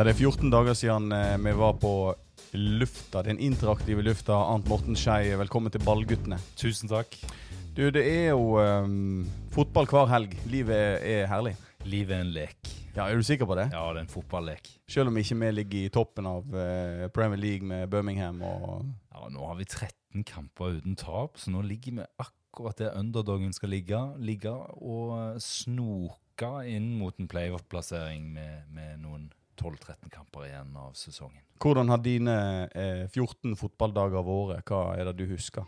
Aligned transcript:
Ja, 0.00 0.04
det 0.08 0.14
er 0.14 0.30
14 0.30 0.48
dager 0.48 0.72
siden 0.72 1.12
eh, 1.12 1.34
vi 1.44 1.50
var 1.60 1.74
på 1.76 1.90
lufta, 2.56 3.20
den 3.20 3.36
interaktive 3.36 4.00
lufta. 4.00 4.32
Arnt 4.32 4.64
Morten 4.64 4.96
Skei, 4.96 5.34
velkommen 5.36 5.68
til 5.74 5.82
Ballguttene. 5.84 6.38
Tusen 6.56 6.88
takk. 6.88 7.18
Du, 7.76 7.82
det 7.92 8.00
er 8.08 8.30
jo 8.30 8.54
um, 8.56 9.26
fotball 9.52 9.84
hver 9.90 10.06
helg. 10.08 10.38
Livet 10.48 10.72
er, 10.72 10.94
er 11.04 11.26
herlig. 11.28 11.52
Livet 11.84 12.14
er 12.16 12.24
en 12.24 12.30
lek. 12.32 12.70
Ja, 12.94 13.10
Er 13.10 13.20
du 13.20 13.26
sikker 13.28 13.44
på 13.44 13.58
det? 13.58 13.66
Ja, 13.74 13.82
det 13.92 14.00
er 14.00 14.06
en 14.06 14.08
fotballek. 14.08 14.70
Selv 14.88 15.12
om 15.12 15.18
ikke 15.20 15.36
vi 15.42 15.50
ligger 15.58 15.82
i 15.82 15.92
toppen 15.92 16.30
av 16.30 16.48
uh, 16.48 17.04
Premier 17.12 17.42
League 17.42 17.68
med 17.68 17.90
Birmingham 17.92 18.40
og 18.40 18.86
Ja, 19.12 19.28
Nå 19.28 19.50
har 19.50 19.58
vi 19.58 19.66
13 19.68 20.24
kamper 20.24 20.78
uten 20.78 20.96
tap, 20.96 21.36
så 21.36 21.52
nå 21.52 21.60
ligger 21.68 21.98
vi 21.98 22.08
akkurat 22.24 22.80
der 22.80 22.96
underdogen 22.96 23.52
skal 23.52 23.76
ligge. 23.76 24.00
Ligge 24.16 24.56
og 24.80 25.36
snoke 25.44 26.54
inn 26.72 26.88
mot 26.96 27.20
en 27.20 27.28
playoff-plassering 27.28 28.32
med, 28.32 28.64
med 28.72 28.96
noen 29.04 29.28
12-13 29.60 30.10
kamper 30.12 30.48
igjen 30.48 30.74
av 30.80 30.94
sesongen. 30.98 31.42
Hvordan 31.60 31.92
har 31.92 32.00
dine 32.00 32.36
eh, 32.72 33.06
14 33.12 33.52
fotballdager 33.60 34.24
vært? 34.24 34.64
Hva 34.70 34.94
er 34.96 35.10
det 35.10 35.18
du 35.20 35.26
husker? 35.30 35.66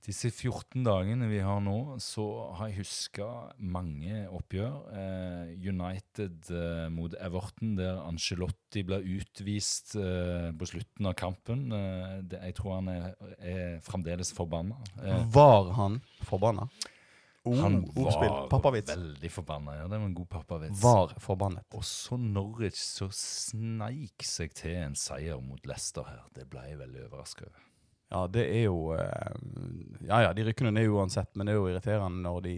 Disse 0.00 0.30
14 0.32 0.80
dagene 0.86 1.26
vi 1.28 1.42
har 1.44 1.58
nå, 1.60 1.98
så 2.00 2.22
har 2.56 2.70
jeg 2.70 2.78
huska 2.80 3.26
mange 3.60 4.22
oppgjør. 4.32 4.78
Eh, 4.96 5.50
United 5.68 6.48
eh, 6.56 6.86
mot 6.94 7.12
Everton, 7.20 7.74
der 7.76 7.98
Angelotti 8.06 8.80
ble 8.88 9.02
utvist 9.18 9.92
eh, 10.00 10.48
på 10.56 10.70
slutten 10.70 11.10
av 11.10 11.18
kampen. 11.20 11.66
Eh, 11.76 12.14
det, 12.32 12.40
jeg 12.48 12.56
tror 12.56 12.78
han 12.78 12.88
er, 12.94 13.10
er 13.44 13.76
fremdeles 13.84 14.32
forbanna. 14.34 14.80
Eh, 15.04 15.20
Var 15.36 15.68
han 15.76 16.00
forbanna? 16.24 16.70
Oh, 17.48 17.56
han 17.56 17.78
var 17.96 18.48
Pappavits. 18.50 18.90
veldig 18.92 19.30
forbanna. 19.32 19.76
Ja, 19.78 19.82
det 19.88 19.96
var 19.98 20.06
en 20.06 20.14
god 20.14 20.28
pappavits. 20.28 20.82
Var 20.82 21.14
forbannet. 21.18 21.64
Og 21.74 21.84
så 21.88 22.18
Norwich 22.20 22.76
så 22.76 23.08
sneik 23.16 24.22
seg 24.28 24.52
til 24.54 24.76
en 24.82 24.94
seier 24.98 25.40
mot 25.40 25.64
Leicester 25.66 26.04
her. 26.04 26.26
Det 26.36 26.44
ble 26.52 26.66
jeg 26.68 26.78
veldig 26.82 27.06
overraska 27.08 27.46
over. 27.48 27.62
Ja, 28.10 28.24
det 28.26 28.42
er 28.50 28.64
jo 28.66 28.78
eh, 28.92 29.34
Ja 30.08 30.16
ja, 30.24 30.32
de 30.34 30.42
rykker 30.48 30.66
ned 30.74 30.88
uansett, 30.90 31.30
men 31.38 31.46
det 31.46 31.52
er 31.54 31.60
jo 31.60 31.68
irriterende 31.70 32.24
når 32.26 32.40
de 32.42 32.54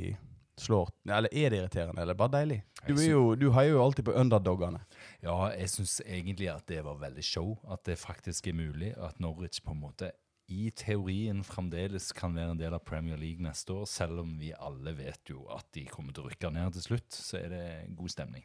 slår 0.63 0.89
Eller 1.07 1.29
er 1.29 1.51
det 1.53 1.59
irriterende, 1.61 2.01
eller 2.03 2.17
bare 2.17 2.33
deilig? 2.39 2.59
Du, 2.87 2.95
er 2.97 3.11
jo, 3.11 3.23
du 3.37 3.51
heier 3.53 3.75
jo 3.77 3.83
alltid 3.85 4.05
på 4.09 4.15
underdogene. 4.19 4.81
Ja, 5.23 5.37
jeg 5.55 5.69
syns 5.71 6.01
egentlig 6.07 6.49
at 6.51 6.67
det 6.67 6.81
var 6.85 6.97
veldig 6.99 7.23
show. 7.25 7.53
At 7.71 7.85
det 7.87 7.99
faktisk 8.01 8.49
er 8.51 8.57
mulig 8.59 8.91
at 8.99 9.21
Norwich 9.23 9.61
på 9.63 9.71
en 9.77 9.81
måte 9.85 10.11
i 10.51 10.71
teorien 10.77 11.43
fremdeles 11.47 12.11
kan 12.17 12.35
være 12.35 12.57
en 12.57 12.61
del 12.61 12.75
av 12.77 12.85
Premier 12.87 13.21
League 13.21 13.43
neste 13.45 13.75
år, 13.75 13.87
selv 13.91 14.25
om 14.25 14.35
vi 14.41 14.53
alle 14.53 14.95
vet 14.99 15.31
jo 15.31 15.47
at 15.53 15.69
de 15.77 15.87
kommer 15.91 16.15
til 16.15 16.27
å 16.27 16.33
rykke 16.33 16.51
ned 16.55 16.75
til 16.77 16.87
slutt, 16.89 17.11
så 17.15 17.39
er 17.43 17.53
det 17.53 17.67
god 17.99 18.13
stemning. 18.13 18.45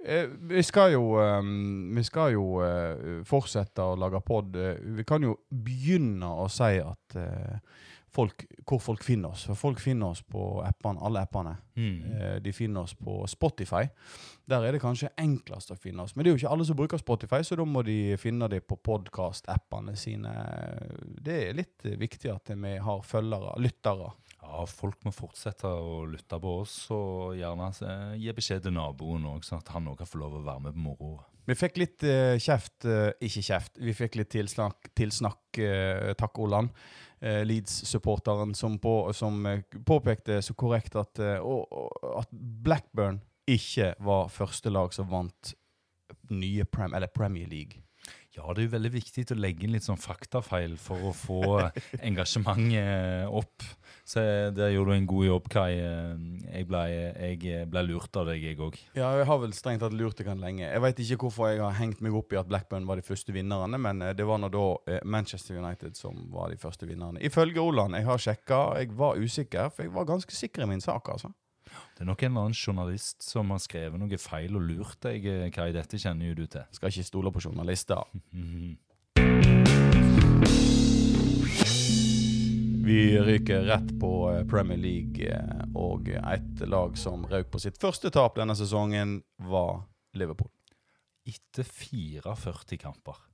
Eh, 0.00 0.30
vi 0.48 0.62
skal 0.64 0.94
jo, 0.94 1.20
um, 1.20 1.90
vi 1.96 2.04
skal 2.06 2.32
jo 2.32 2.44
uh, 2.64 3.20
fortsette 3.28 3.84
å 3.84 3.98
lage 4.00 4.22
pod. 4.24 4.56
Eh, 4.56 4.78
vi 4.96 5.04
kan 5.04 5.26
jo 5.26 5.34
begynne 5.52 6.30
å 6.40 6.46
si 6.48 6.78
at 6.80 7.18
uh, 7.20 7.58
folk, 8.10 8.44
hvor 8.66 8.80
folk 8.82 9.04
finner 9.04 9.34
oss. 9.34 9.44
For 9.50 9.58
folk 9.58 9.80
finner 9.82 10.14
oss 10.14 10.22
på 10.22 10.44
appene, 10.64 11.00
alle 11.04 11.24
appene. 11.26 11.56
Eh, 11.76 12.38
de 12.42 12.52
finner 12.52 12.84
oss 12.84 12.94
på 12.94 13.22
Spotify. 13.30 13.86
Der 14.50 14.64
er 14.66 14.74
det 14.74 14.80
kanskje 14.82 15.12
enklest 15.20 15.70
å 15.70 15.76
finne 15.78 16.02
oss. 16.02 16.16
Men 16.16 16.26
det 16.26 16.30
er 16.30 16.34
jo 16.34 16.40
ikke 16.40 16.54
alle 16.56 16.64
som 16.66 16.78
bruker 16.78 16.98
Spotify, 16.98 17.38
så 17.46 17.58
da 17.58 17.66
må 17.68 17.84
de 17.86 18.16
finne 18.18 18.48
det 18.50 18.64
på 18.66 18.80
podkast-appene 18.82 19.94
sine. 19.98 20.32
Det 21.22 21.36
er 21.44 21.58
litt 21.58 21.86
viktig 22.00 22.32
at 22.32 22.50
vi 22.58 22.74
har 22.82 23.04
følgere, 23.06 23.54
lyttere. 23.62 24.10
Ja, 24.40 24.64
folk 24.66 25.04
må 25.06 25.12
fortsette 25.14 25.70
å 25.70 26.00
lytte 26.10 26.40
på 26.42 26.56
oss, 26.64 26.74
og 26.90 27.36
gjerne 27.38 27.68
eh, 27.86 28.16
gi 28.24 28.34
beskjed 28.34 28.64
til 28.66 28.74
naboen 28.74 29.28
òg, 29.30 29.44
sånn 29.46 29.62
at 29.62 29.70
han 29.76 29.86
òg 29.92 30.00
kan 30.00 30.10
få 30.10 30.22
lov 30.24 30.40
å 30.40 30.42
være 30.48 30.64
med 30.66 30.74
på 30.74 30.84
moroa. 30.88 31.28
Vi 31.46 31.56
fikk 31.58 31.78
litt 31.80 32.04
uh, 32.06 32.34
kjeft, 32.38 32.84
uh, 32.86 33.10
ikke 33.22 33.42
kjeft, 33.42 33.78
vi 33.82 33.94
fikk 33.96 34.18
litt 34.18 34.30
tilsnakk, 34.34 34.90
tilsnakk 34.98 35.60
uh, 35.62 36.10
takk 36.18 36.42
Olan, 36.42 36.68
eh, 37.22 37.40
Leeds-supporteren, 37.46 38.54
som, 38.58 38.76
på, 38.82 38.94
som 39.16 39.40
påpekte 39.86 40.40
så 40.44 40.54
korrekt 40.58 40.98
at, 41.00 41.20
at 41.20 42.30
Blackburn 42.34 43.20
ikke 43.56 43.94
var 44.06 44.30
første 44.32 44.72
lag 44.72 44.94
som 44.96 45.10
vant 45.10 45.54
nye 46.30 46.66
Prem, 46.66 46.94
eller 46.94 47.10
Premier 47.12 47.48
League. 47.50 47.82
Ja, 48.30 48.44
det 48.54 48.62
er 48.62 48.66
jo 48.68 48.72
veldig 48.76 48.90
viktig 48.94 49.24
å 49.34 49.36
legge 49.36 49.66
inn 49.66 49.72
litt 49.74 49.84
sånn 49.84 49.98
faktafeil 49.98 50.76
for 50.80 51.08
å 51.08 51.10
få 51.16 51.40
engasjementet 52.08 53.26
opp. 53.26 53.64
Så 54.06 54.22
der 54.54 54.70
gjorde 54.70 54.94
du 54.94 54.96
en 55.00 55.08
god 55.10 55.26
jobb, 55.26 55.48
Kai. 55.50 55.72
Jeg 55.74 56.68
ble, 56.70 56.82
jeg 56.86 57.66
ble 57.70 57.82
lurt 57.88 58.16
av 58.20 58.30
deg, 58.30 58.46
jeg 58.46 58.60
òg. 58.62 58.78
Ja, 58.94 59.10
jeg 59.18 59.26
har 59.26 59.42
vel 59.42 59.54
strengt 59.54 59.82
tatt 59.82 59.94
lurt 59.98 60.22
deg 60.22 60.30
lenge. 60.38 60.62
Jeg 60.62 60.84
vet 60.86 61.02
ikke 61.02 61.26
hvorfor 61.26 61.50
jeg 61.50 61.62
har 61.62 61.76
hengt 61.80 62.02
meg 62.06 62.14
opp 62.16 62.30
i 62.34 62.38
at 62.38 62.48
Blackburn 62.50 62.86
var 62.88 63.02
de 63.02 63.06
første 63.06 63.34
vinnerne, 63.34 63.82
men 63.82 64.06
eh, 64.06 64.14
det 64.16 64.26
var 64.26 64.40
nå 64.42 64.50
da 64.54 64.64
eh, 64.86 65.02
Manchester 65.04 65.58
United 65.58 65.98
som 65.98 66.24
var 66.30 66.54
de 66.54 66.58
første 66.62 66.86
vinnerne. 66.86 67.22
Ifølge 67.26 67.62
Oland. 67.62 67.98
jeg 67.98 68.06
har 68.06 68.26
sjekka, 68.30 68.62
jeg 68.78 68.94
var 68.98 69.18
usikker, 69.18 69.74
for 69.74 69.86
jeg 69.86 69.94
var 69.98 70.06
ganske 70.08 70.38
sikker 70.38 70.66
i 70.66 70.70
min 70.70 70.82
sak, 70.86 71.10
altså. 71.10 71.34
Det 72.00 72.06
er 72.06 72.08
nok 72.08 72.22
en 72.24 72.30
eller 72.32 72.46
annen 72.48 72.56
journalist 72.56 73.20
som 73.20 73.50
har 73.52 73.58
skrevet 73.60 74.00
noe 74.00 74.16
feil 74.16 74.56
og 74.56 74.62
lurt 74.64 74.96
deg, 75.04 75.20
Kai. 75.52 75.68
Dette 75.76 76.00
kjenner 76.00 76.30
jo 76.30 76.38
du 76.38 76.46
til. 76.48 76.64
Skal 76.72 76.88
ikke 76.88 77.04
stole 77.04 77.28
på 77.28 77.44
journalister. 77.44 78.00
Vi 82.88 83.20
ryker 83.20 83.68
rett 83.68 83.92
på 84.00 84.32
eh, 84.32 84.46
Premier 84.48 84.80
League, 84.80 85.28
eh, 85.28 85.60
og 85.76 86.08
et 86.08 86.64
lag 86.72 86.96
som 86.96 87.28
røk 87.28 87.52
på 87.52 87.60
sitt 87.60 87.76
første 87.76 88.08
tap 88.16 88.40
denne 88.40 88.56
sesongen, 88.56 89.20
var 89.52 89.84
Liverpool. 90.16 90.48
Etter 91.28 91.68
44 91.68 92.80
kamper. 92.80 93.28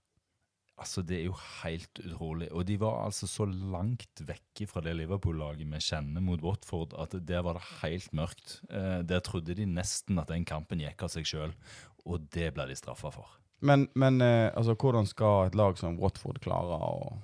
Altså, 0.77 1.01
det 1.01 1.17
er 1.23 1.29
jo 1.31 1.37
helt 1.63 2.01
utrolig. 2.03 2.51
Og 2.53 2.67
de 2.69 2.77
var 2.81 2.99
altså 3.07 3.29
så 3.31 3.47
langt 3.49 4.21
vekke 4.29 4.67
fra 4.69 4.83
det 4.85 4.93
Liverpool-laget 4.99 5.65
vi 5.65 5.81
kjenner 5.81 6.25
mot 6.25 6.43
Watford, 6.45 6.93
at 7.01 7.17
der 7.29 7.45
var 7.47 7.57
det 7.57 7.65
helt 7.81 8.13
mørkt. 8.13 8.59
Eh, 8.69 9.01
der 9.09 9.25
trodde 9.25 9.57
de 9.57 9.65
nesten 9.65 10.21
at 10.21 10.29
den 10.29 10.45
kampen 10.45 10.85
gikk 10.85 11.07
av 11.07 11.15
seg 11.15 11.29
sjøl, 11.29 11.57
og 12.05 12.29
det 12.37 12.53
ble 12.55 12.69
de 12.69 12.77
straffa 12.77 13.15
for. 13.15 13.39
Men, 13.65 13.89
men 13.97 14.21
eh, 14.21 14.53
altså, 14.53 14.77
hvordan 14.77 15.09
skal 15.09 15.49
et 15.49 15.57
lag 15.57 15.81
som 15.81 15.97
Watford 16.03 16.43
klare 16.45 16.77
å 16.77 17.17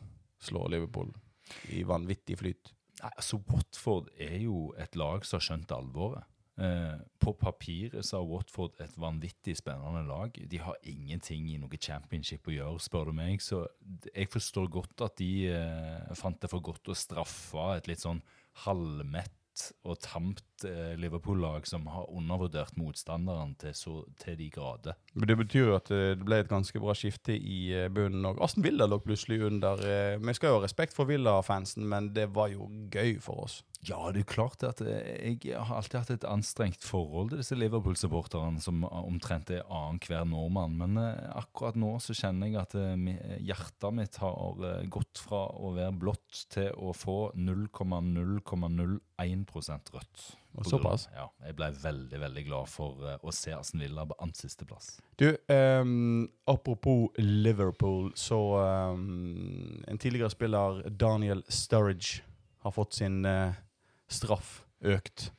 slå 0.42 0.64
Liverpool 0.72 1.12
i 1.76 1.84
vanvittig 1.84 2.41
flyt? 2.41 2.72
Nei, 3.02 3.10
altså 3.12 3.42
Watford 3.50 4.08
er 4.16 4.38
jo 4.46 4.70
et 4.80 4.96
lag 4.96 5.26
som 5.28 5.36
har 5.36 5.44
skjønt 5.50 5.76
alvoret. 5.76 6.24
Eh, 6.60 6.96
på 7.18 7.32
papiret 7.40 8.04
så 8.04 8.18
har 8.18 8.28
Watford 8.28 8.76
et 8.84 8.96
vanvittig 9.00 9.54
spennende 9.56 10.02
lag. 10.04 10.36
De 10.36 10.58
har 10.60 10.76
ingenting 10.84 11.48
i 11.48 11.58
noe 11.60 11.80
championship 11.80 12.50
å 12.50 12.56
gjøre, 12.56 12.82
spør 12.82 13.08
du 13.08 13.16
meg. 13.16 13.40
Så 13.40 13.64
jeg 14.12 14.28
forstår 14.32 14.68
godt 14.72 15.06
at 15.06 15.16
de 15.20 15.30
eh, 15.48 16.12
fant 16.18 16.41
det 16.42 16.50
for 16.52 16.64
godt 16.64 16.92
å 16.92 16.98
straffe 16.98 17.70
et 17.78 17.88
litt 17.88 18.04
sånn 18.04 18.20
halvmett 18.66 19.38
og 19.88 19.98
tamt 20.04 20.64
eh, 20.68 20.92
Liverpool-lag 21.00 21.66
som 21.68 21.88
har 21.92 22.08
undervurdert 22.12 22.76
motstanderen 22.80 23.54
til, 23.60 23.74
så, 23.76 23.96
til 24.20 24.36
de 24.41 24.48
grader. 24.52 24.96
Det 25.12 25.34
betyr 25.36 25.66
jo 25.68 25.74
at 25.76 25.90
eh, 25.92 26.14
det 26.16 26.24
ble 26.24 26.38
et 26.40 26.48
ganske 26.48 26.80
bra 26.80 26.94
skifte 26.96 27.34
i 27.36 27.68
eh, 27.76 27.90
bunnen. 27.92 28.24
Og 28.30 28.38
Aston 28.44 28.64
Villa 28.64 28.86
lå 28.88 28.96
plutselig 29.04 29.42
under. 29.44 29.76
eh, 29.84 30.16
Vi 30.16 30.32
skal 30.38 30.48
jo 30.48 30.56
ha 30.56 30.62
respekt 30.64 30.96
for 30.96 31.04
Villa-fansen, 31.10 31.84
men 31.88 32.14
det 32.16 32.26
var 32.32 32.48
jo 32.54 32.62
gøy 32.88 33.20
for 33.20 33.44
oss. 33.44 33.60
Ja, 33.84 33.98
det 34.14 34.20
er 34.22 34.30
klart 34.30 34.62
at 34.64 34.80
eh, 34.80 35.34
jeg 35.34 35.52
har 35.58 35.76
alltid 35.76 35.98
hatt 36.00 36.10
et 36.14 36.24
anstrengt 36.24 36.82
forhold 36.86 37.30
til 37.32 37.38
disse 37.42 37.56
Liverpool-supporterne 37.58 38.60
som 38.62 38.84
omtrent 38.88 39.50
er 39.52 39.62
annenhver 39.68 40.24
nordmann. 40.32 40.76
Men 40.80 40.96
eh, 41.02 41.28
akkurat 41.42 41.76
nå 41.76 41.98
så 42.00 42.14
kjenner 42.16 42.46
jeg 42.48 42.56
at 42.62 42.74
eh, 42.78 42.96
hjertet 43.42 43.92
mitt 43.98 44.16
har 44.22 44.56
eh, 44.64 44.86
gått 44.88 45.18
fra 45.20 45.44
å 45.52 45.74
være 45.76 45.92
blått 46.06 46.47
til 46.54 46.70
å 46.78 46.92
få 46.97 47.32
0,0,01% 47.36 49.92
rødt. 49.98 50.41
Og 50.53 50.66
såpass? 50.69 51.07
Ja, 51.15 51.31
jeg 51.47 51.57
ble 51.57 51.69
veldig, 51.81 52.19
veldig 52.21 52.43
glad 52.45 52.69
for 52.69 53.07
eh, 53.09 53.21
å 53.25 53.33
se 53.33 53.54
Aston 53.57 53.81
Villa 53.81 54.04
på 54.09 54.16
annen 54.21 54.37
sisteplass. 54.37 54.99
Du, 55.16 55.31
um, 55.49 56.27
apropos 56.51 57.09
Liverpool, 57.16 58.10
så 58.19 58.41
um, 58.93 59.81
En 59.89 59.99
tidligere 59.99 60.33
spiller, 60.33 60.83
Daniel 60.91 61.43
Sturridge, 61.49 62.21
har 62.63 62.75
fått 62.77 63.01
sin 63.01 63.25
uh, 63.25 63.57
straff 64.13 64.60
økt. 64.84 65.31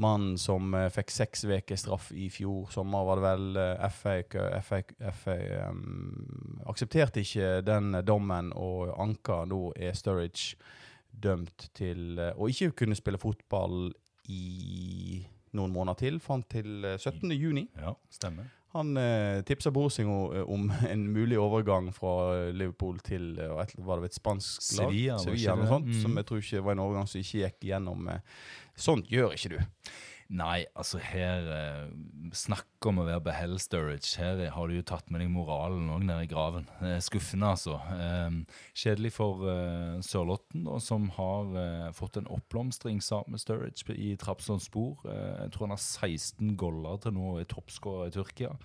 Mannen 0.00 0.38
som 0.40 0.72
uh, 0.74 0.88
fikk 0.92 1.12
seks 1.12 1.44
uker 1.44 1.76
straff 1.78 2.08
i 2.16 2.30
fjor 2.32 2.72
sommer, 2.72 3.04
var 3.04 3.20
det 3.20 3.28
vel. 3.28 3.60
FA, 3.92 4.16
FA, 4.64 4.80
FA 5.20 5.36
um, 5.68 6.64
aksepterte 6.72 7.20
ikke 7.22 7.60
den 7.66 7.92
dommen 8.08 8.50
og 8.56 8.96
anka. 8.96 9.44
Nå 9.44 9.68
er 9.76 9.94
Sturridge 9.94 10.56
dømt 11.12 11.70
til 11.76 12.18
å 12.18 12.48
ikke 12.50 12.72
kunne 12.82 12.96
spille 12.96 13.20
fotball 13.20 13.92
i 14.28 15.24
noen 15.56 15.72
måneder 15.72 15.98
til, 16.00 16.20
fram 16.20 16.42
til 16.50 16.84
eh, 16.84 16.98
17. 16.98 17.32
juni. 17.32 17.66
Ja, 17.80 17.94
stemmer. 18.12 18.50
Han 18.76 18.96
eh, 19.00 19.40
tipsa 19.48 19.70
Borsing 19.72 20.10
om 20.44 20.66
en 20.92 21.06
mulig 21.12 21.38
overgang 21.40 21.88
fra 21.96 22.50
Liverpool 22.52 22.98
til 23.04 23.38
eh, 23.40 23.54
et, 23.62 23.72
var 23.78 24.02
det 24.02 24.10
et 24.12 24.18
spansk 24.18 24.60
lag? 24.80 24.90
Sevilla, 24.90 25.20
Sevilla 25.22 25.54
eller 25.54 25.64
noe 25.64 25.72
sånt, 25.76 25.92
Mm. 25.92 26.02
Som 26.02 26.20
jeg 26.20 26.28
tror 26.28 26.42
ikke 26.42 26.64
var 26.66 26.76
en 26.76 26.84
overgang 26.84 27.08
som 27.08 27.22
ikke 27.22 27.44
gikk 27.44 27.70
gjennom. 27.70 28.10
Eh. 28.12 28.20
Sånt 28.76 29.08
gjør 29.12 29.32
ikke 29.38 29.54
du. 29.54 29.58
Nei, 30.26 30.64
altså 30.74 30.98
her 30.98 31.44
eh, 31.54 31.90
Snakk 32.34 32.86
om 32.88 32.98
å 32.98 33.04
være 33.06 33.22
behell 33.28 33.54
Sturridge. 33.62 34.16
Her 34.18 34.40
har 34.50 34.66
du 34.66 34.74
jo 34.74 34.84
tatt 34.86 35.06
med 35.12 35.22
deg 35.22 35.30
moralen 35.30 35.86
òg 35.94 36.02
ned 36.08 36.24
i 36.24 36.30
graven. 36.30 36.66
Eh, 36.82 36.98
skuffende, 37.04 37.52
altså. 37.54 37.76
Eh, 37.94 38.40
kjedelig 38.74 39.12
for 39.14 39.46
eh, 39.52 40.00
Sørlotten, 40.02 40.64
da, 40.66 40.80
som 40.82 41.06
har 41.14 41.54
eh, 41.62 41.86
fått 41.94 42.18
en 42.18 42.26
oppblomstring 42.34 42.98
sammen 43.04 43.36
med 43.36 43.44
Sturridge 43.44 43.94
i 43.94 44.16
Trabzons 44.18 44.66
spor. 44.66 44.98
Eh, 45.06 45.44
jeg 45.44 45.54
tror 45.54 45.68
han 45.68 45.76
har 45.76 45.84
16 45.84 46.56
goller 46.58 46.98
til 47.04 47.14
nå 47.14 47.30
og 47.36 47.40
er 47.44 47.50
toppskårer 47.54 48.10
i 48.10 48.16
Tyrkia. 48.18 48.56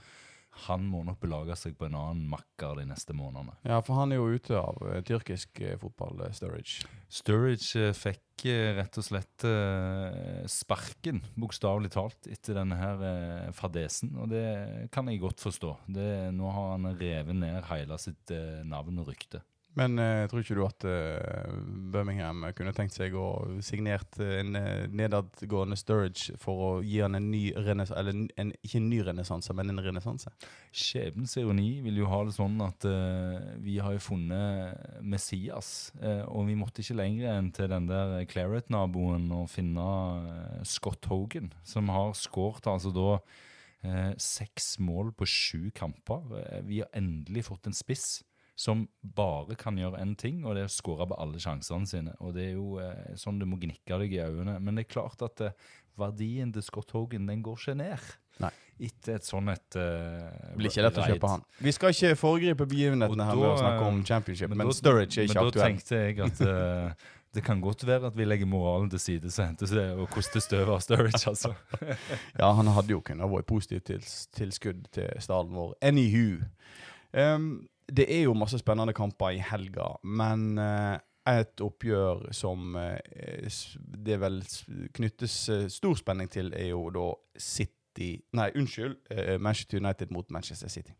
Han 0.67 0.83
må 0.91 1.01
nok 1.07 1.19
belage 1.23 1.55
seg 1.59 1.77
på 1.79 1.87
en 1.87 1.95
annen 1.97 2.25
makker 2.31 2.75
de 2.81 2.85
neste 2.89 3.15
månedene. 3.15 3.55
Ja, 3.67 3.79
for 3.85 4.01
han 4.01 4.11
er 4.11 4.19
jo 4.19 4.35
ute 4.35 4.57
av 4.59 4.81
uh, 4.83 4.97
tyrkisk 5.07 5.61
uh, 5.63 5.77
fotball, 5.79 6.19
eh, 6.25 6.33
Sturridge. 6.35 6.89
Sturridge 7.11 7.87
uh, 7.91 7.95
fikk 7.95 8.27
rett 8.41 8.97
og 8.97 9.05
slett 9.05 9.43
sparken, 10.49 11.19
bokstavelig 11.37 11.91
talt, 11.93 12.25
etter 12.25 12.55
denne 12.57 12.73
her 12.73 13.51
fadesen. 13.53 14.15
Og 14.17 14.31
det 14.31 14.87
kan 14.89 15.05
jeg 15.11 15.21
godt 15.21 15.43
forstå. 15.45 15.75
Det, 15.93 16.07
nå 16.33 16.49
har 16.49 16.71
han 16.71 16.89
revet 16.95 17.37
ned 17.37 17.59
hele 17.69 17.99
sitt 18.01 18.33
navn 18.65 18.97
og 19.03 19.11
rykte. 19.11 19.43
Men 19.79 19.95
uh, 19.99 20.25
tror 20.27 20.41
ikke 20.43 20.55
du 20.57 20.63
at 20.65 20.83
uh, 20.83 21.51
Birmingham 21.93 22.43
kunne 22.57 22.73
tenkt 22.75 22.95
seg 22.97 23.13
å 23.15 23.27
signert 23.63 24.17
eh, 24.19 24.41
en 24.41 24.57
uh, 24.57 24.87
nedadgående 24.91 25.77
Sturridge 25.79 26.35
for 26.41 26.63
å 26.65 26.71
gi 26.83 26.99
han 26.99 27.15
en 27.15 27.29
ny 27.31 27.45
renessanse, 27.55 27.95
eller 27.99 28.17
en, 28.41 28.51
ikke 28.59 28.81
en 28.81 28.89
ny 28.91 28.99
renessanse, 29.07 29.55
men 29.55 29.71
en 29.71 29.83
renessanse? 29.85 30.33
Skjebnens 30.75 31.37
ironi 31.39 31.69
vil 31.85 32.01
jo 32.01 32.09
ha 32.11 32.19
det 32.27 32.35
sånn 32.35 32.57
at 32.65 32.87
uh, 32.87 33.37
vi 33.63 33.77
har 33.83 33.95
jo 33.95 34.03
funnet 34.03 34.99
Messias, 35.01 35.91
og 36.01 36.49
vi 36.49 36.57
måtte 36.59 36.83
ikke 36.83 36.97
lenger 36.99 37.31
enn 37.31 37.51
til 37.55 37.69
den 37.71 37.87
der 37.89 38.25
Claret-naboen 38.29 39.29
og 39.35 39.47
finne 39.51 39.85
Scott 40.67 41.07
Hogan, 41.11 41.51
som 41.67 41.89
har 41.93 42.11
skåret 42.17 42.67
altså 42.69 42.91
da 42.95 43.15
seks 44.21 44.75
mål 44.83 45.09
på 45.17 45.25
sju 45.25 45.71
kamper. 45.73 46.27
Vi 46.67 46.83
har 46.83 46.91
endelig 46.97 47.47
fått 47.47 47.69
en 47.69 47.75
spiss 47.77 48.19
som 48.61 48.83
bare 49.01 49.55
kan 49.57 49.77
gjøre 49.79 50.01
én 50.03 50.15
ting, 50.19 50.43
og 50.45 50.53
det 50.57 50.65
er 50.65 50.69
å 50.69 50.73
skåre 50.73 51.07
på 51.09 51.17
alle 51.23 51.39
sjansene 51.41 51.89
sine. 51.89 52.11
Og 52.21 52.35
det 52.35 52.49
er 52.51 52.57
jo 52.59 52.75
eh, 52.83 53.13
sånn 53.17 53.39
du 53.41 53.47
må 53.49 53.57
gnikke 53.61 53.97
deg 54.03 54.13
i 54.13 54.19
øynene. 54.21 54.59
Men 54.61 54.77
det 54.77 54.85
er 54.85 54.91
klart 54.93 55.23
at 55.25 55.41
eh, 55.47 55.55
verdien 56.01 56.51
til 56.53 56.63
Scott 56.65 56.93
Hogan, 56.93 57.25
den 57.29 57.41
går 57.45 57.57
ikke 57.57 57.77
ned. 57.79 58.11
Nei. 58.41 58.51
Etter 58.81 59.19
et 59.19 59.25
sånn 59.27 59.49
et 59.53 59.75
Det 59.75 60.53
blir 60.57 60.71
ikke 60.71 60.85
lett 60.87 60.95
å 60.97 61.03
kjøpe 61.05 61.29
han. 61.29 61.43
Vi 61.61 61.73
skal 61.75 61.93
ikke 61.93 62.15
foregripe 62.17 62.65
begivenhetene 62.69 63.27
her 63.27 63.37
med 63.37 63.49
å 63.51 63.57
snakke 63.59 63.89
om 63.89 63.99
eh, 63.99 64.05
championship, 64.09 64.53
men, 64.53 64.63
da- 64.65 64.77
Sturridge 64.77 65.19
er 65.21 65.27
ikke 65.27 65.35
men 65.37 65.49
aktuell. 65.49 65.57
da 65.57 65.67
tenkte 65.67 65.99
jeg 65.99 66.21
at 66.25 66.41
eh, 66.47 67.09
det 67.37 67.43
kan 67.45 67.61
godt 67.63 67.85
være 67.87 68.09
at 68.09 68.17
vi 68.17 68.25
legger 68.25 68.49
moralen 68.49 68.89
til 68.91 68.99
side 68.99 69.29
så 69.31 69.45
henter 69.45 69.69
det 69.77 69.85
og 69.95 70.09
koster 70.11 70.41
støv 70.43 70.73
av 70.73 70.81
Sturridge, 70.83 71.21
altså. 71.29 71.53
Ja, 72.41 72.49
han 72.57 72.71
hadde 72.75 72.95
jo 72.95 73.03
kunnet 73.05 73.29
vært 73.31 73.49
positivt 73.51 73.85
til, 73.91 74.01
tilskudd 74.35 74.87
til 74.97 75.13
staden 75.23 75.53
vår. 75.55 75.75
Anywho. 75.85 76.41
Um, 77.13 77.51
det 77.97 78.07
er 78.07 78.25
jo 78.25 78.35
masse 78.37 78.59
spennende 78.61 78.93
kamper 78.95 79.35
i 79.35 79.41
helga, 79.43 79.87
men 80.03 80.57
eh, 80.61 80.95
et 81.31 81.61
oppgjør 81.63 82.29
som 82.35 82.75
eh, 82.79 83.51
det 84.07 84.17
vel 84.21 84.39
knyttes 84.95 85.35
eh, 85.51 85.67
stor 85.71 85.99
spenning 85.99 86.31
til, 86.31 86.53
er 86.57 86.71
jo 86.71 86.87
da 86.95 87.11
City 87.37 87.67
Nei, 88.39 88.45
unnskyld. 88.55 88.93
Manchester 89.43 89.81
United 89.81 90.13
mot 90.15 90.29
Manchester 90.31 90.69
City. 90.71 90.93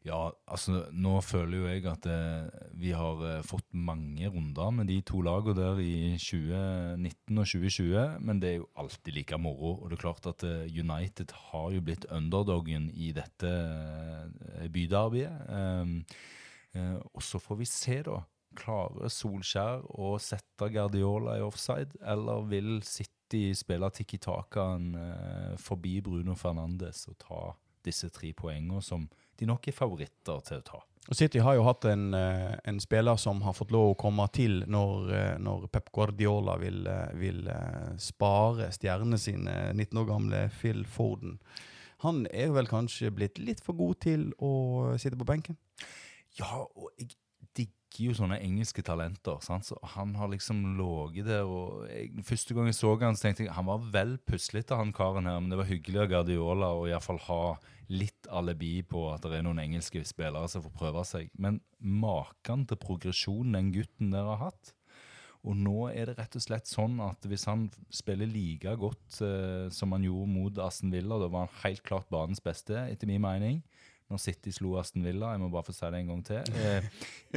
Ja, 0.00 0.30
altså 0.48 0.86
nå 0.96 1.18
føler 1.20 1.58
jo 1.58 1.66
jeg 1.68 1.82
at 1.90 2.06
eh, 2.08 2.46
vi 2.80 2.94
har 2.96 3.20
eh, 3.26 3.42
fått 3.44 3.66
mange 3.76 4.30
runder 4.32 4.72
med 4.72 4.88
de 4.88 4.96
to 5.04 5.20
lagene 5.20 5.58
der 5.58 5.82
i 5.84 6.16
2019 6.16 7.36
og 7.36 7.50
2020, 7.50 8.16
men 8.24 8.40
det 8.40 8.48
er 8.48 8.56
jo 8.62 8.70
alltid 8.80 9.12
like 9.18 9.36
moro. 9.36 9.74
Og 9.76 9.90
det 9.90 9.98
er 9.98 10.04
klart 10.06 10.30
at 10.32 10.46
eh, 10.48 10.72
United 10.72 11.36
har 11.50 11.68
jo 11.76 11.84
blitt 11.84 12.08
underdoggen 12.08 12.88
i 12.96 13.12
dette 13.12 13.52
eh, 13.52 14.66
byderbyet. 14.72 15.46
Um, 15.52 15.94
eh, 16.72 16.96
og 17.12 17.20
så 17.20 17.42
får 17.42 17.60
vi 17.60 17.68
se, 17.68 18.00
da. 18.08 18.22
Klarer 18.56 19.12
Solskjær 19.12 19.84
å 20.00 20.16
sette 20.18 20.72
Guardiola 20.72 21.36
i 21.36 21.44
offside, 21.44 22.00
eller 22.00 22.48
vil 22.48 22.78
City 22.82 23.50
spille 23.54 23.92
Tiki 23.94 24.18
Takan 24.18 24.94
eh, 24.96 25.58
forbi 25.60 26.00
Bruno 26.00 26.34
Fernandes 26.40 27.04
og 27.12 27.20
ta 27.20 27.50
disse 27.84 28.10
tre 28.14 28.32
poengene 28.36 28.82
som 28.82 29.08
de 29.40 29.48
nok 29.48 29.68
er 29.68 29.76
favoritter 29.76 30.40
til 30.46 30.60
å 30.60 30.66
ta. 30.66 30.80
Og 31.08 31.16
City 31.16 31.40
har 31.42 31.56
jo 31.56 31.64
hatt 31.64 31.86
en, 31.88 32.12
eh, 32.14 32.58
en 32.68 32.78
spiller 32.80 33.16
som 33.18 33.40
har 33.42 33.54
fått 33.56 33.72
lov 33.72 33.94
å 33.94 33.98
komme 33.98 34.26
til 34.32 34.64
når, 34.68 35.12
eh, 35.12 35.38
når 35.38 35.66
Pep 35.72 35.90
Guardiola 35.92 36.58
vil, 36.60 36.86
eh, 36.86 37.12
vil 37.14 37.48
spare 37.96 38.70
stjernene 38.70 39.18
sine, 39.18 39.72
19 39.74 39.98
år 39.98 40.06
gamle 40.06 40.50
Phil 40.50 40.84
Forden. 40.84 41.40
Han 42.00 42.26
er 42.32 42.50
vel 42.50 42.66
kanskje 42.66 43.10
blitt 43.10 43.38
litt 43.38 43.60
for 43.60 43.72
god 43.72 44.00
til 44.00 44.32
å 44.40 44.98
sitte 44.98 45.18
på 45.18 45.26
benken? 45.26 45.56
Ja, 46.38 46.64
og 46.76 46.90
jeg 46.98 47.08
digger 47.90 48.10
jo 48.10 48.16
sånne 48.20 48.38
engelske 48.40 48.82
talenter. 48.82 49.40
Sant? 49.42 49.66
Så 49.66 49.76
han 49.94 50.14
har 50.14 50.30
liksom 50.30 50.76
ligget 50.78 51.26
der 51.26 51.44
og 51.44 51.86
jeg, 51.88 52.22
Første 52.24 52.54
gang 52.54 52.66
jeg 52.66 52.78
så 52.78 52.94
han, 53.00 53.16
så 53.16 53.26
tenkte 53.26 53.44
jeg 53.44 53.54
han 53.54 53.66
var 53.66 53.84
vel 53.92 54.18
puslete, 54.18 54.76
han 54.76 54.92
karen 54.92 55.26
her, 55.26 55.40
men 55.40 55.50
det 55.50 55.58
var 55.58 55.68
hyggelig 55.70 56.04
av 56.04 56.10
Guardiola 56.10 56.72
å 56.74 56.86
iallfall 56.88 57.20
ha 57.26 57.58
litt 57.90 58.28
alibi 58.30 58.82
på 58.86 59.08
at 59.10 59.24
det 59.24 59.40
er 59.40 59.42
noen 59.42 59.58
engelske 59.58 60.02
spillere 60.06 60.48
som 60.48 60.62
får 60.62 60.76
prøve 60.78 61.04
seg. 61.04 61.30
Men 61.34 61.60
maken 61.80 62.66
til 62.70 62.78
progresjon 62.78 63.56
den 63.56 63.72
gutten 63.74 64.12
der 64.14 64.28
har 64.28 64.44
hatt 64.46 64.74
Og 65.42 65.56
nå 65.56 65.88
er 65.88 66.10
det 66.10 66.18
rett 66.18 66.36
og 66.36 66.44
slett 66.44 66.68
sånn 66.68 67.00
at 67.02 67.24
hvis 67.26 67.48
han 67.48 67.70
spiller 67.90 68.28
like 68.28 68.74
godt 68.78 69.22
eh, 69.24 69.66
som 69.72 69.96
han 69.96 70.04
gjorde 70.04 70.30
mot 70.30 70.58
Aston 70.62 70.92
Villa, 70.92 71.16
da 71.18 71.30
var 71.32 71.48
han 71.48 71.62
helt 71.64 71.82
klart 71.82 72.10
banens 72.12 72.44
beste, 72.44 72.76
etter 72.76 73.08
min 73.08 73.24
mening. 73.24 73.62
Når 74.10 74.18
City 74.18 74.50
slo 74.50 74.72
Aston 74.80 75.04
Villa, 75.06 75.30
jeg 75.34 75.40
må 75.42 75.48
bare 75.52 75.68
få 75.68 75.72
si 75.76 75.86
det 75.86 76.00
en 76.00 76.08
gang 76.10 76.24
til, 76.26 76.54
eh, 76.58 76.88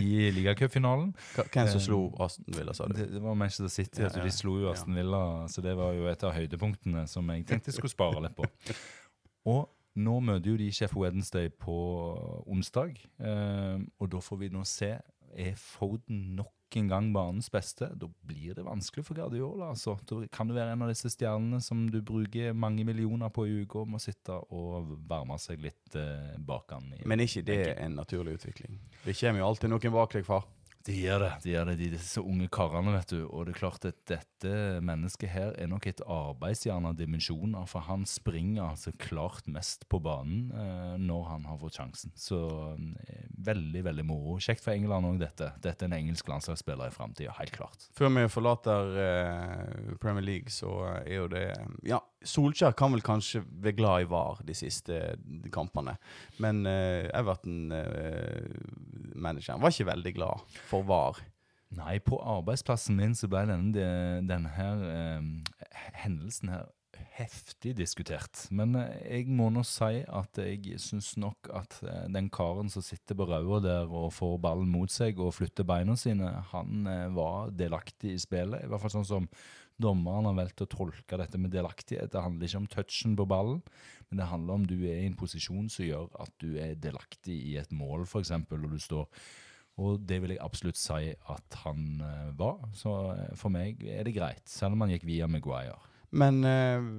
i 0.02 0.32
ligacupfinalen. 0.34 1.12
Hvem 1.36 1.68
som 1.70 1.78
Eh, 1.80 1.86
slo 1.86 2.00
Aston 2.20 2.58
Villa, 2.58 2.74
sa 2.74 2.88
du? 2.90 2.94
Det, 2.98 3.12
det 3.14 3.22
var 3.22 3.38
Manchester 3.38 3.70
City. 3.70 4.02
Ja, 4.02 4.10
altså 4.10 4.24
De 4.24 4.32
slo 4.34 4.58
jo. 4.62 4.72
Aston 4.72 4.96
Villa, 4.98 5.48
så 5.48 5.62
det 5.62 5.76
var 5.78 5.94
jo 5.94 6.08
et 6.10 6.24
av 6.24 6.34
høydepunktene 6.34 7.06
som 7.08 7.30
jeg 7.30 7.46
tenkte 7.46 7.70
jeg 7.70 7.78
skulle 7.78 7.94
spare 7.94 8.22
litt 8.26 8.36
på. 8.36 8.46
Og 9.46 9.70
nå 9.96 10.20
møter 10.26 10.50
jo 10.50 10.58
de 10.58 10.72
Chef 10.74 10.96
Wednesday 10.98 11.50
på 11.50 11.76
onsdag, 12.50 12.98
eh, 13.22 13.78
og 14.00 14.10
da 14.10 14.18
får 14.26 14.40
vi 14.40 14.50
nå 14.50 14.66
se 14.66 14.96
er 15.34 15.54
Foden 15.58 16.36
nok 16.38 16.52
en 16.80 16.88
gang 16.90 17.12
banens 17.14 17.50
beste. 17.52 17.90
Da 18.00 18.08
blir 18.26 18.54
det 18.56 18.64
vanskelig 18.66 19.06
for 19.06 19.16
Guardiola. 19.16 19.70
altså. 19.74 19.98
Da 20.10 20.26
kan 20.32 20.48
det 20.48 20.56
være 20.56 20.74
en 20.74 20.82
av 20.82 20.90
disse 20.90 21.10
stjernene 21.14 21.62
som 21.62 21.86
du 21.90 22.02
bruker 22.02 22.54
mange 22.54 22.84
millioner 22.86 23.30
på 23.30 23.46
i 23.48 23.62
uka, 23.64 23.86
må 23.86 24.00
sitte 24.00 24.40
og 24.52 24.98
varme 25.10 25.38
seg 25.40 25.60
litt 25.62 25.96
eh, 25.96 26.36
bak 26.40 26.72
han. 26.72 26.94
i- 26.98 27.08
Men 27.08 27.20
ikke 27.20 27.44
det 27.46 27.78
en 27.78 27.96
naturlig 27.96 28.40
utvikling? 28.40 28.80
Det 29.06 29.16
kommer 29.20 29.40
jo 29.40 29.48
alltid 29.48 29.70
noen 29.70 29.92
bak 29.94 30.12
deg, 30.14 30.26
far. 30.26 30.44
Det 30.84 30.96
gjør 30.98 31.22
det. 31.24 31.32
de 31.46 31.52
gjør 31.54 31.70
det, 31.70 31.78
de, 31.80 31.88
disse 31.96 32.20
unge 32.20 32.50
karene, 32.52 32.92
vet 32.98 33.14
du. 33.14 33.22
Og 33.30 33.46
det 33.48 33.54
er 33.54 33.60
klart 33.62 33.86
at 33.88 34.00
dette 34.10 34.52
mennesket 34.84 35.32
her 35.32 35.54
er 35.56 35.70
nok 35.72 35.88
et 35.88 36.02
arbeidsjern 36.04 36.90
av 36.90 36.98
dimensjoner, 37.00 37.64
for 37.72 37.86
han 37.88 38.04
springer 38.10 38.66
altså 38.66 38.92
klart 39.00 39.48
mest 39.48 39.88
på 39.92 40.02
banen 40.04 40.50
eh, 40.52 40.96
når 41.00 41.24
han 41.30 41.48
har 41.48 41.62
fått 41.62 41.80
sjansen. 41.80 42.12
Så 42.20 42.42
eh, 42.76 43.30
veldig, 43.48 43.86
veldig 43.88 44.06
moro. 44.10 44.36
Kjekt 44.44 44.66
for 44.66 44.76
England 44.76 45.08
òg, 45.08 45.22
dette. 45.24 45.54
Dette 45.64 45.88
er 45.88 45.92
en 45.92 45.98
engelsk 46.02 46.28
landslagsspiller 46.32 46.92
i 46.92 46.96
framtida, 46.96 47.36
helt 47.40 47.56
klart. 47.56 47.88
Før 47.96 48.12
vi 48.18 48.28
forlater 48.34 49.00
eh, 49.06 49.94
Premier 50.04 50.28
League, 50.34 50.52
så 50.52 50.76
er 51.00 51.16
jo 51.22 51.30
det 51.32 51.48
Ja, 51.88 52.02
Solskjær 52.24 52.72
kan 52.78 52.94
vel 52.94 53.02
kanskje 53.06 53.44
være 53.64 53.78
glad 53.78 54.02
i 54.04 54.10
VAR 54.12 54.38
de 54.48 54.54
siste 54.58 54.94
kampene, 55.54 55.94
men 56.44 56.56
uh, 56.68 57.04
Everton-manageren 57.14 59.62
var 59.62 59.70
ikke 59.74 59.92
veldig 59.92 60.14
glad 60.16 60.38
for 60.70 60.82
VAR. 60.88 61.16
Nei, 61.74 61.96
på 62.06 62.16
arbeidsplassen 62.22 62.96
min 63.00 63.16
så 63.18 63.28
ble 63.32 63.42
denne, 63.50 63.88
denne 64.30 64.50
her 64.56 64.76
uh, 64.86 65.22
hendelsen 66.04 66.48
her 66.54 66.66
heftig 67.14 67.76
diskutert. 67.78 68.46
Men 68.54 68.76
eh, 68.80 69.20
jeg 69.20 69.34
må 69.34 69.50
nå 69.54 69.64
si 69.68 70.02
at 70.02 70.40
jeg 70.42 70.80
syns 70.82 71.14
nok 71.22 71.50
at 71.54 71.78
eh, 71.86 72.06
den 72.14 72.30
karen 72.34 72.72
som 72.74 72.86
sitter 72.86 73.18
på 73.18 73.28
rauda 73.30 73.62
der 73.66 73.94
og 73.94 74.14
får 74.16 74.40
ballen 74.44 74.72
mot 74.74 74.92
seg 74.92 75.22
og 75.22 75.36
flytter 75.38 75.68
beina 75.68 75.96
sine, 76.00 76.32
han 76.54 76.90
eh, 76.90 77.10
var 77.14 77.54
delaktig 77.58 78.16
i 78.16 78.22
spillet. 78.22 78.64
I 78.64 78.72
hvert 78.72 78.84
fall 78.84 78.96
sånn 78.98 79.10
som 79.10 79.30
dommeren 79.82 80.28
har 80.30 80.36
valgt 80.38 80.64
å 80.66 80.70
tolke 80.70 81.18
dette 81.20 81.40
med 81.42 81.54
delaktighet. 81.54 82.12
Det 82.14 82.22
handler 82.22 82.50
ikke 82.50 82.62
om 82.62 82.70
touchen 82.72 83.16
på 83.20 83.28
ballen, 83.30 83.64
men 84.10 84.22
det 84.22 84.30
handler 84.30 84.60
om 84.60 84.68
du 84.70 84.76
er 84.82 85.02
i 85.02 85.08
en 85.08 85.18
posisjon 85.18 85.72
som 85.74 85.88
gjør 85.88 86.12
at 86.22 86.34
du 86.44 86.54
er 86.62 86.78
delaktig 86.80 87.40
i 87.54 87.58
et 87.62 87.74
mål, 87.74 88.06
f.eks., 88.06 88.34
og 88.38 88.70
du 88.70 88.80
står 88.82 89.10
og 89.82 90.04
det 90.06 90.20
vil 90.22 90.36
jeg 90.36 90.44
absolutt 90.44 90.78
si 90.78 91.14
at 91.34 91.56
han 91.64 92.02
eh, 92.06 92.30
var. 92.38 92.60
Så 92.78 92.92
eh, 93.16 93.32
for 93.40 93.54
meg 93.54 93.82
er 93.90 94.06
det 94.06 94.14
greit, 94.14 94.46
selv 94.50 94.76
om 94.76 94.86
han 94.86 94.94
gikk 94.94 95.08
via 95.10 95.30
Maguire. 95.30 95.80
Men 96.14 96.44
eh, 96.46 96.90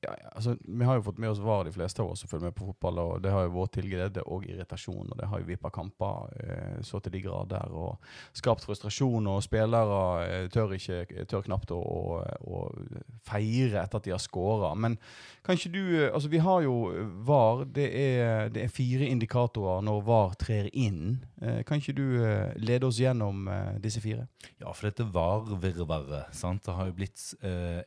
ja, 0.00 0.14
altså, 0.32 0.56
Vi 0.62 0.84
har 0.84 0.98
jo 0.98 1.02
fått 1.02 1.18
med 1.18 1.30
oss 1.30 1.40
VAR, 1.42 1.64
de 1.66 1.72
fleste 1.74 2.02
av 2.02 2.12
oss 2.12 2.22
som 2.22 2.30
følger 2.30 2.48
med 2.48 2.54
på 2.54 2.66
fotball. 2.68 2.98
og 2.98 3.22
Det 3.22 3.32
har 3.32 3.46
jo 3.46 3.54
vært 3.56 3.72
til 3.74 3.88
glede 3.90 4.22
og 4.26 4.46
irritasjon, 4.46 5.10
og 5.10 5.18
det 5.18 5.28
har 5.30 5.42
jo 5.42 5.48
vippa 5.48 5.70
kamper 5.74 6.28
eh, 6.38 6.76
så 6.86 7.00
til 7.02 7.16
de 7.16 7.22
grader. 7.24 7.72
Og 7.74 7.98
skapt 8.36 8.66
frustrasjon, 8.66 9.26
og 9.26 9.42
spillere 9.42 10.00
eh, 10.26 10.46
tør, 10.54 10.76
ikke, 10.78 11.26
tør 11.30 11.46
knapt 11.48 11.74
å, 11.74 11.80
å, 11.82 12.22
å 12.22 12.62
feire 13.26 13.82
etter 13.82 13.98
at 13.98 14.06
de 14.06 14.14
har 14.14 14.22
skåra. 14.22 14.74
Men 14.78 14.98
kan 15.42 15.58
ikke 15.58 15.74
du 15.74 15.82
eh, 15.82 16.06
Altså, 16.18 16.30
vi 16.32 16.40
har 16.42 16.62
jo 16.64 16.76
VAR. 17.26 17.64
Det 17.74 17.88
er, 17.94 18.48
det 18.50 18.64
er 18.64 18.72
fire 18.72 19.06
indikatorer 19.06 19.82
når 19.86 20.06
VAR 20.06 20.38
trer 20.40 20.70
inn. 20.72 21.18
Eh, 21.42 21.60
kan 21.66 21.82
ikke 21.82 21.94
du 21.94 22.06
eh, 22.22 22.54
lede 22.58 22.86
oss 22.88 22.98
gjennom 23.02 23.46
eh, 23.50 23.76
disse 23.82 24.02
fire? 24.02 24.26
Ja, 24.58 24.72
for 24.72 24.88
dette 24.88 25.06
VAR-virvaret. 25.06 26.34
Det 26.34 26.74
har 26.74 26.88
jo 26.88 26.96
blitt 26.96 27.22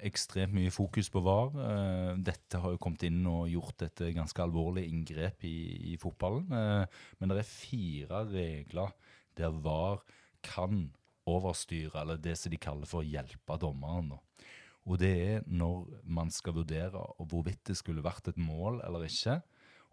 ekstremt 0.01 0.53
mye 0.55 0.71
fokus 0.73 1.09
på 1.11 1.21
VAR. 1.23 1.51
Eh, 1.55 2.00
dette 2.17 2.61
har 2.61 2.73
jo 2.73 2.79
kommet 2.81 3.05
inn 3.07 3.21
og 3.29 3.49
gjort 3.51 3.85
et 3.85 4.03
eh, 4.05 4.15
ganske 4.15 4.43
alvorlig 4.43 4.85
inngrep 4.89 5.45
i, 5.47 5.57
i 5.93 5.97
fotballen. 6.01 6.47
Eh, 6.55 7.03
men 7.19 7.31
det 7.31 7.41
er 7.41 7.51
fire 7.51 8.23
regler 8.31 8.95
der 9.39 9.55
VAR 9.63 10.01
kan 10.45 10.89
overstyre, 11.29 12.01
eller 12.01 12.19
det 12.21 12.35
som 12.39 12.51
de 12.51 12.59
kaller 12.61 12.89
for 12.89 13.05
hjelpe 13.05 13.57
dommeren. 13.61 14.13
Og 14.89 14.97
det 15.01 15.11
er 15.11 15.43
når 15.45 15.85
man 16.03 16.31
skal 16.33 16.57
vurdere 16.57 17.03
hvorvidt 17.19 17.67
det 17.69 17.77
skulle 17.77 18.03
vært 18.05 18.31
et 18.31 18.39
mål 18.41 18.81
eller 18.85 19.05
ikke. 19.05 19.37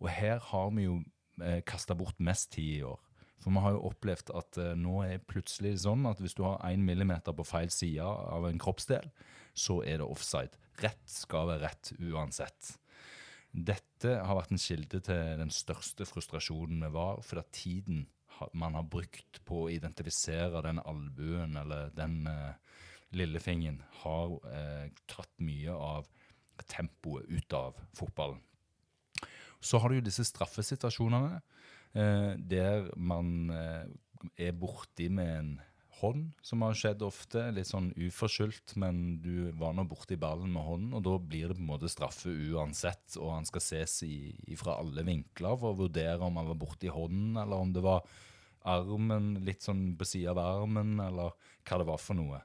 Og 0.01 0.09
her 0.15 0.41
har 0.51 0.73
vi 0.77 0.87
jo 0.89 1.03
eh, 1.43 1.61
kasta 1.67 1.97
bort 1.99 2.19
mest 2.23 2.53
tid 2.57 2.79
i 2.79 2.87
år. 2.89 3.01
For 3.39 3.55
vi 3.55 3.63
har 3.63 3.77
jo 3.77 3.85
opplevd 3.91 4.33
at 4.39 4.59
eh, 4.63 4.77
nå 4.79 5.03
er 5.07 5.27
plutselig 5.31 5.77
sånn 5.85 6.07
at 6.11 6.23
hvis 6.23 6.37
du 6.39 6.45
har 6.47 6.63
én 6.67 6.83
millimeter 6.87 7.37
på 7.37 7.47
feil 7.47 7.71
side 7.75 8.03
av 8.05 8.49
en 8.49 8.63
kroppsdel, 8.63 9.11
så 9.59 9.81
er 9.83 10.01
det 10.01 10.07
offside. 10.09 10.59
Rett 10.83 11.03
skal 11.11 11.51
være 11.51 11.67
rett 11.67 11.93
uansett. 11.99 12.77
Dette 13.51 14.19
har 14.23 14.39
vært 14.39 14.53
en 14.55 14.63
kilde 14.63 15.01
til 15.03 15.41
den 15.41 15.51
største 15.55 16.07
frustrasjonen 16.07 16.85
med 16.85 16.95
VAR, 16.95 17.23
fordi 17.27 17.45
tiden 17.57 18.07
man 18.55 18.77
har 18.79 18.87
brukt 18.87 19.41
på 19.49 19.65
å 19.65 19.71
identifisere 19.73 20.63
den 20.63 20.79
albuen 20.87 21.57
eller 21.59 21.89
den 21.97 22.21
eh, 22.31 22.55
lillefingeren, 23.19 23.81
har 24.05 24.37
eh, 24.53 24.91
tatt 25.11 25.33
mye 25.43 25.75
av 25.75 26.07
tempoet 26.69 27.27
ut 27.27 27.57
av 27.57 27.79
fotballen. 27.97 28.41
Så 29.61 29.81
har 29.83 29.91
du 29.91 29.99
jo 29.99 30.07
disse 30.07 30.27
straffesituasjonene 30.29 31.41
eh, 31.99 32.35
der 32.39 32.91
man 32.95 33.51
eh, 33.51 33.89
er 34.39 34.55
borti 34.59 35.09
med 35.11 35.33
en 35.35 35.51
hånd, 36.01 36.31
som 36.45 36.63
har 36.65 36.77
skjedd 36.79 37.03
ofte. 37.07 37.43
Litt 37.55 37.71
sånn 37.71 37.91
uforskyldt, 37.97 38.77
men 38.81 39.19
du 39.25 39.51
var 39.59 39.75
nå 39.77 39.85
borti 39.91 40.19
ballen 40.21 40.53
med 40.55 40.67
hånden, 40.67 40.97
og 40.99 41.05
da 41.07 41.17
blir 41.19 41.51
det 41.51 41.59
på 41.59 41.65
en 41.65 41.71
måte 41.73 41.91
straffe 41.93 42.33
uansett. 42.33 43.19
Og 43.19 43.33
han 43.35 43.49
skal 43.49 43.65
ses 43.65 43.99
i, 44.07 44.17
fra 44.61 44.79
alle 44.83 45.05
vinkler 45.07 45.59
for 45.59 45.75
å 45.75 45.81
vurdere 45.85 46.23
om 46.25 46.41
han 46.41 46.51
var 46.53 46.61
borti 46.61 46.93
hånden, 46.93 47.37
eller 47.43 47.67
om 47.67 47.75
det 47.75 47.85
var 47.85 48.07
armen, 48.69 49.37
litt 49.47 49.65
sånn 49.65 49.93
på 49.99 50.07
sida 50.09 50.35
av 50.35 50.43
armen, 50.63 50.99
eller 51.03 51.35
hva 51.69 51.81
det 51.81 51.89
var 51.89 52.03
for 52.03 52.19
noe. 52.19 52.43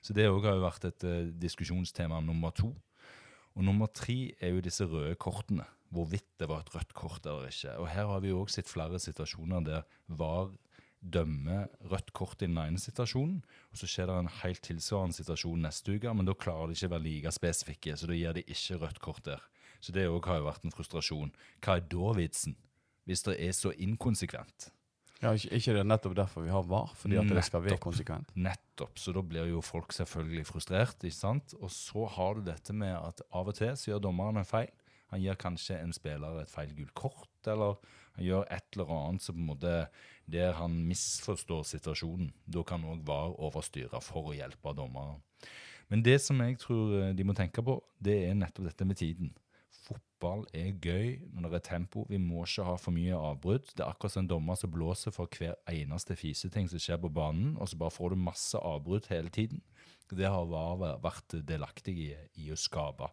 Så 0.00 0.16
det 0.16 0.30
òg 0.30 0.46
har 0.48 0.56
jo 0.56 0.64
vært 0.64 0.86
et 0.88 1.04
uh, 1.04 1.28
diskusjonstema 1.42 2.22
nummer 2.24 2.54
to. 2.56 2.72
Og 3.58 3.66
nummer 3.66 3.90
tre 3.92 4.32
er 4.40 4.54
jo 4.54 4.64
disse 4.64 4.86
røde 4.88 5.18
kortene. 5.20 5.66
Hvorvidt 5.90 6.28
det 6.38 6.46
var 6.46 6.62
et 6.62 6.70
rødt 6.70 6.92
kort 6.94 7.24
eller 7.26 7.50
ikke. 7.50 7.74
Og 7.82 7.88
her 7.90 8.06
har 8.06 8.20
vi 8.22 8.30
jo 8.30 8.44
òg 8.44 8.52
sett 8.54 8.70
flere 8.70 9.00
situasjoner 9.02 9.64
der 9.66 9.96
VAR 10.06 10.52
dømmer 11.00 11.68
rødt 11.90 12.12
kort 12.12 12.42
i 12.42 12.48
den 12.48 12.58
ene 12.60 12.80
situasjonen, 12.80 13.40
og 13.72 13.80
så 13.80 13.88
skjer 13.88 14.10
det 14.10 14.16
en 14.20 14.32
helt 14.42 14.62
tilsvarende 14.66 15.16
situasjon 15.16 15.62
neste 15.64 15.96
uke, 15.96 16.12
men 16.14 16.28
da 16.28 16.36
klarer 16.36 16.68
de 16.70 16.76
ikke 16.76 16.90
å 16.90 16.94
være 16.96 17.06
like 17.06 17.32
spesifikke, 17.34 17.96
så 17.96 18.10
da 18.10 18.18
gir 18.18 18.36
de 18.36 18.44
ikke 18.44 18.80
rødt 18.82 19.00
kort 19.04 19.24
der. 19.28 19.46
Så 19.80 19.94
det 19.96 20.10
òg 20.10 20.28
har 20.28 20.42
jo 20.42 20.50
vært 20.50 20.66
en 20.68 20.74
frustrasjon. 20.74 21.32
Hva 21.64 21.78
er 21.78 21.86
da 21.88 22.12
vitsen? 22.18 22.58
Hvis 23.08 23.24
det 23.24 23.38
er 23.40 23.56
så 23.56 23.72
inkonsekvent. 23.72 24.68
Ja, 25.20 25.32
ikke, 25.36 25.50
ikke 25.56 25.72
det 25.76 25.80
er 25.82 25.88
nettopp 25.88 26.14
derfor 26.16 26.44
vi 26.44 26.52
har 26.52 26.68
VAR, 26.68 26.92
fordi 26.96 27.18
at 27.20 27.28
det 27.28 27.42
skal 27.44 27.64
være 27.64 27.80
konsekvent. 27.80 28.30
Nettopp. 28.40 29.00
Så 29.00 29.12
da 29.12 29.22
blir 29.24 29.48
jo 29.50 29.60
folk 29.64 29.92
selvfølgelig 29.92 30.46
frustrert. 30.48 31.04
ikke 31.04 31.16
sant? 31.16 31.56
Og 31.60 31.72
så 31.72 32.06
har 32.16 32.38
du 32.38 32.46
dette 32.46 32.76
med 32.76 32.94
at 32.96 33.20
av 33.28 33.50
og 33.52 33.56
til 33.56 33.74
så 33.76 33.92
gjør 33.92 34.06
dommeren 34.08 34.40
en 34.40 34.48
feil. 34.48 34.72
Han 35.12 35.20
gir 35.20 35.36
kanskje 35.40 35.80
en 35.80 35.92
spiller 35.92 36.40
et 36.40 36.52
feil 36.52 36.72
gult 36.76 36.94
kort, 36.96 37.32
eller 37.50 37.76
han 38.16 38.26
gjør 38.26 38.46
et 38.50 38.76
eller 38.76 38.94
annet 38.96 39.24
som 39.24 39.36
på 39.36 39.42
en 39.42 39.50
måte 39.52 39.74
der 40.30 40.54
han 40.58 40.76
misforstår 40.86 41.64
situasjonen. 41.66 42.30
Da 42.46 42.62
kan 42.66 42.84
òg 42.86 43.02
VAR 43.06 43.34
overstyre 43.42 44.00
for 44.04 44.30
å 44.30 44.36
hjelpe 44.36 44.74
dommeren. 44.76 45.22
Men 45.90 46.04
det 46.06 46.20
som 46.22 46.38
jeg 46.38 46.58
tror 46.62 46.92
eh, 47.00 47.14
de 47.18 47.26
må 47.26 47.34
tenke 47.34 47.64
på, 47.66 47.80
det 47.98 48.16
er 48.28 48.36
nettopp 48.38 48.68
dette 48.68 48.86
med 48.86 49.00
tiden. 49.00 49.32
Fotball 49.80 50.44
er 50.54 50.76
gøy 50.78 51.16
når 51.34 51.50
det 51.50 51.58
er 51.58 51.66
tempo. 51.66 52.04
Vi 52.10 52.20
må 52.22 52.44
ikke 52.44 52.66
ha 52.68 52.76
for 52.78 52.94
mye 52.94 53.16
avbrudd. 53.16 53.72
Det 53.72 53.82
er 53.82 53.90
akkurat 53.90 54.14
som 54.14 54.22
en 54.22 54.30
dommer 54.30 54.58
som 54.58 54.70
blåser 54.70 55.14
for 55.14 55.30
hver 55.34 55.56
eneste 55.70 56.14
fiseting 56.18 56.70
som 56.70 56.82
skjer 56.82 57.00
på 57.02 57.10
banen, 57.10 57.56
og 57.58 57.70
så 57.70 57.78
bare 57.80 57.94
får 57.94 58.14
du 58.14 58.22
masse 58.22 58.58
avbrudd 58.58 59.10
hele 59.10 59.34
tiden. 59.34 59.64
Det 60.10 60.26
har 60.26 60.46
VAR 60.50 60.98
vært 61.02 61.36
delaktig 61.46 61.94
i, 62.02 62.08
i 62.42 62.50
å 62.50 62.58
skape. 62.58 63.10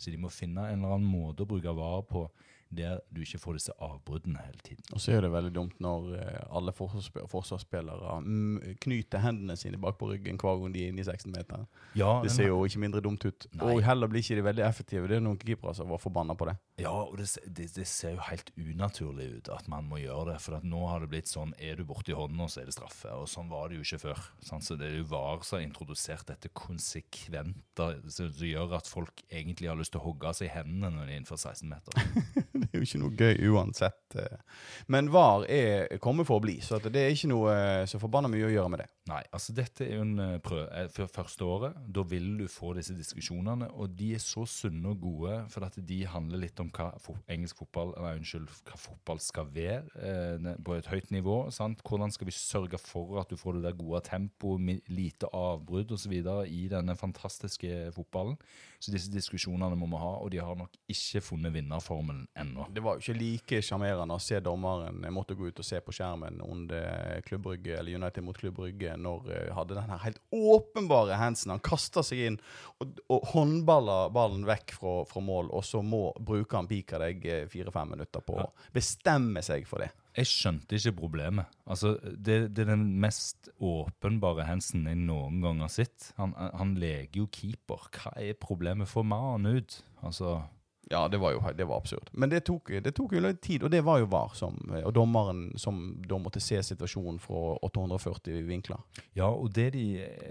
Så 0.00 0.12
de 0.12 0.20
må 0.20 0.30
finne 0.32 0.68
en 0.68 0.80
eller 0.80 0.96
annen 0.96 1.08
måte 1.08 1.44
å 1.44 1.48
bruke 1.48 1.74
VAR 1.76 2.04
på 2.08 2.26
der 2.70 3.00
du 3.14 3.22
ikke 3.24 3.40
får 3.40 3.58
disse 3.58 3.74
avbruddene 3.80 4.40
hele 4.44 4.60
tiden. 4.64 4.84
Og 4.92 5.00
så 5.00 5.14
er 5.16 5.24
det 5.24 5.30
veldig 5.32 5.52
dumt 5.54 5.78
når 5.82 6.08
eh, 6.18 6.40
alle 6.58 6.74
forsvarsspillere, 6.76 8.18
mm, 8.24 8.76
knyter 8.84 9.22
hendene 9.24 9.56
sine 9.56 9.80
bak 9.80 9.98
på 10.00 10.10
ryggen 10.10 10.40
hver 10.40 10.60
gang 10.60 10.74
de 10.74 10.84
er 10.84 10.92
inne 10.92 11.02
i 11.02 11.06
16-meteren. 11.06 11.66
Ja, 11.98 12.18
Det 12.22 12.32
ser 12.34 12.50
jo 12.50 12.60
ikke 12.68 12.82
mindre 12.82 13.02
dumt 13.04 13.24
ut. 13.24 13.48
Nei. 13.56 13.70
Og 13.72 13.82
heller 13.84 14.10
blir 14.10 14.24
ikke 14.24 14.38
de 14.38 14.44
veldig 14.44 14.66
effektive. 14.66 15.08
Det 15.08 15.18
er 15.18 15.24
noen 15.24 15.40
keepere 15.40 15.74
som 15.76 15.88
var 15.92 16.02
forbanna 16.02 16.36
på 16.38 16.50
det. 16.50 16.58
Ja, 16.82 16.92
og 16.92 17.16
det, 17.18 17.28
det, 17.46 17.70
det 17.74 17.86
ser 17.90 18.14
jo 18.14 18.22
helt 18.28 18.52
unaturlig 18.56 19.30
ut 19.38 19.50
at 19.54 19.68
man 19.70 19.88
må 19.88 20.02
gjøre 20.02 20.34
det. 20.34 20.38
For 20.44 20.58
at 20.60 20.66
nå 20.68 20.84
har 20.90 21.02
det 21.02 21.10
blitt 21.14 21.30
sånn 21.30 21.54
er 21.58 21.80
du 21.80 21.86
borti 21.88 22.14
hånda, 22.16 22.50
så 22.52 22.62
er 22.62 22.68
det 22.68 22.76
straffe. 22.76 23.14
Og 23.16 23.28
sånn 23.30 23.48
var 23.50 23.70
det 23.70 23.80
jo 23.80 23.86
ikke 23.86 24.02
før. 24.08 24.28
Sant? 24.44 24.66
Så 24.68 24.76
det 24.78 24.90
er 24.90 25.00
jo 25.00 25.08
VAR 25.10 25.42
som 25.46 25.58
har 25.58 25.66
introdusert 25.66 26.28
dette 26.28 26.52
konsekvent, 26.52 27.82
som 28.12 28.44
gjør 28.44 28.76
at 28.78 28.90
folk 28.90 29.24
egentlig 29.30 29.70
har 29.70 29.78
lyst 29.78 29.94
til 29.96 30.02
å 30.02 30.06
hogge 30.10 30.34
seg 30.36 30.50
i 30.50 30.54
hendene 30.54 30.92
når 30.94 31.08
de 31.08 31.14
er 31.16 31.20
innenfor 31.22 31.40
16 31.40 31.68
meter. 31.70 31.92
Det 32.62 32.70
er 32.72 32.80
jo 32.82 32.86
ikke 32.86 33.00
noe 33.02 33.16
gøy 33.18 33.50
uansett. 33.52 34.16
eh. 34.18 34.38
Men 34.88 35.10
VAR 35.12 35.44
er 35.48 35.98
kommet 36.02 36.28
for 36.28 36.40
å 36.40 36.44
bli, 36.44 36.58
så 36.64 36.80
det 36.82 36.96
er 36.96 37.14
ikke 37.14 37.30
noe 37.32 37.54
eh, 37.54 37.86
så 37.88 38.00
forbanna 38.00 38.30
mye 38.32 38.48
å 38.48 38.52
gjøre 38.52 38.72
med 38.72 38.82
det. 38.82 38.88
Nei, 39.08 39.22
altså 39.32 39.54
dette 39.56 39.86
er 39.86 39.94
jo 39.96 40.04
en 40.04 40.20
eh, 40.20 40.34
prøve 40.44 40.84
for 40.92 41.12
første 41.12 41.46
året. 41.48 41.78
Da 41.94 42.04
vil 42.08 42.30
du 42.40 42.46
få 42.52 42.74
disse 42.76 42.96
diskusjonene, 42.96 43.70
og 43.72 43.94
de 43.98 44.12
er 44.16 44.22
så 44.22 44.44
sunne 44.48 44.92
og 44.92 45.02
gode, 45.02 45.38
for 45.52 45.66
at 45.68 45.78
de 45.88 46.00
handler 46.08 46.42
litt 46.44 46.60
om 46.62 46.70
hva 46.74 46.90
engelsk 47.30 47.62
fotball, 47.62 47.94
nei, 47.96 48.16
unnskyld, 48.20 48.48
hva 48.68 48.80
fotball 48.80 49.22
skal 49.24 49.48
være 49.54 50.54
på 50.64 50.76
et 50.76 50.90
høyt 50.92 51.12
nivå. 51.14 51.38
sant? 51.54 51.82
Hvordan 51.86 52.12
skal 52.14 52.28
vi 52.28 52.36
sørge 52.36 52.80
for 52.80 53.20
at 53.22 53.30
du 53.30 53.36
får 53.40 53.58
det 53.58 53.68
der 53.68 53.78
gode 53.78 54.02
tempoet, 54.06 54.82
lite 54.88 55.28
avbrudd 55.34 55.92
osv. 55.96 56.14
i 56.48 56.68
denne 56.70 56.96
fantastiske 56.96 57.92
fotballen? 57.96 58.36
Så 58.78 58.92
disse 58.94 59.10
diskusjonene 59.12 59.76
må 59.78 59.88
vi 59.90 60.00
ha, 60.00 60.12
og 60.22 60.30
de 60.32 60.40
har 60.42 60.58
nok 60.58 60.76
ikke 60.88 61.20
funnet 61.24 61.54
vinnerformelen 61.54 62.26
ennå. 62.38 62.47
Det 62.74 62.82
var 62.84 62.96
jo 62.96 63.04
ikke 63.04 63.18
like 63.18 63.60
sjarmerende 63.64 64.16
å 64.16 64.22
se 64.22 64.40
dommeren 64.44 65.02
jeg 65.04 65.14
måtte 65.14 65.36
gå 65.38 65.50
ut 65.50 65.62
og 65.62 65.66
se 65.66 65.80
på 65.84 65.94
skjermen 65.94 66.40
under 66.44 67.22
Klubb 67.26 67.46
Brygge, 67.48 67.76
eller 67.78 67.98
United 67.98 68.24
mot 68.26 68.38
Klubb 68.38 68.58
Brygge, 68.60 68.96
når 69.00 69.30
jeg 69.32 69.54
hadde 69.58 69.78
den 69.78 69.92
her 69.92 70.02
helt 70.04 70.20
åpenbare 70.34 71.18
handsen. 71.20 71.54
Han 71.54 71.64
kaster 71.64 72.06
seg 72.06 72.24
inn 72.30 72.40
og, 72.78 72.98
og 73.12 73.30
håndballer 73.34 74.12
ballen 74.14 74.46
vekk 74.48 74.76
fra, 74.78 74.96
fra 75.08 75.22
mål, 75.24 75.52
og 75.54 75.64
så 75.66 75.82
må 75.84 76.08
brukeren 76.18 76.68
pika 76.70 77.00
deg 77.02 77.24
eh, 77.28 77.46
fire-fem 77.50 77.96
minutter 77.96 78.24
på 78.24 78.38
å 78.42 78.50
bestemme 78.74 79.42
seg 79.44 79.66
for 79.68 79.84
det. 79.84 79.92
Jeg 80.18 80.26
skjønte 80.26 80.74
ikke 80.74 80.96
problemet. 80.98 81.50
Altså, 81.70 81.92
det, 82.02 82.48
det 82.56 82.64
er 82.64 82.72
den 82.72 82.86
mest 83.02 83.50
åpenbare 83.62 84.48
handsen 84.48 84.88
jeg 84.90 84.98
noen 84.98 85.38
gang 85.44 85.60
har 85.62 85.70
sett. 85.70 86.10
Han, 86.18 86.32
han 86.34 86.74
leker 86.80 87.22
jo 87.22 87.28
keeper. 87.30 87.86
Hva 87.94 88.16
er 88.18 88.38
problemet? 88.40 88.90
Få 88.90 89.04
mannen 89.06 89.60
ut. 89.60 89.78
Altså, 90.02 90.40
Ja, 90.90 91.04
det 91.08 91.20
var 91.20 91.34
jo 91.34 91.42
det 91.56 91.66
var 91.68 91.82
absurd. 91.82 92.10
Men 92.12 92.30
det 92.32 92.44
tok, 92.48 92.70
det 92.84 92.94
tok 92.96 93.12
jo 93.16 93.22
litt 93.22 93.40
tid, 93.44 93.64
og 93.66 93.72
det 93.72 93.82
var 93.84 94.00
jo 94.00 94.08
VAR, 94.10 94.32
som, 94.38 94.56
og 94.78 94.92
dommeren 94.96 95.50
som 95.60 95.80
da 96.08 96.18
måtte 96.20 96.40
se 96.42 96.60
situasjonen 96.64 97.20
fra 97.22 97.58
840 97.66 98.42
vinkler. 98.48 98.80
ja, 99.16 99.28
og 99.28 99.52
det 99.54 99.72
de, 99.76 99.86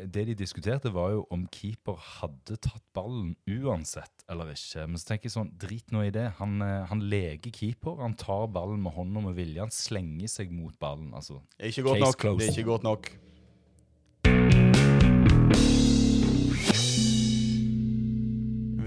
det 0.05 0.25
de 0.31 0.37
diskuterte, 0.37 0.93
var 0.93 1.13
jo 1.13 1.25
om 1.33 1.45
keeper 1.53 1.99
hadde 2.19 2.57
tatt 2.57 2.83
ballen 2.97 3.35
uansett 3.47 4.25
eller 4.31 4.51
ikke. 4.51 4.87
Men 4.89 4.99
så 4.99 5.11
tenker 5.11 5.29
jeg 5.29 5.35
sånn, 5.37 5.53
drit 5.59 5.93
nå 5.95 6.03
i 6.07 6.11
det. 6.13 6.25
Han, 6.41 6.57
eh, 6.63 6.87
han 6.89 7.03
leker 7.11 7.53
keeper. 7.55 8.01
Han 8.01 8.17
tar 8.19 8.49
ballen 8.51 8.81
med 8.83 8.95
hånda 8.97 9.23
med 9.29 9.37
vilje. 9.37 9.61
Han 9.63 9.73
slenger 9.73 10.31
seg 10.31 10.51
mot 10.51 10.75
ballen. 10.81 11.13
altså. 11.15 11.39
Det 11.55 11.69
er 11.69 11.75
ikke 11.75 11.87
godt 11.87 12.03
nok. 12.03 12.27
Det 12.41 12.49
er 12.49 12.55
ikke 12.55 12.69
godt 12.71 12.87
nok. 12.87 13.11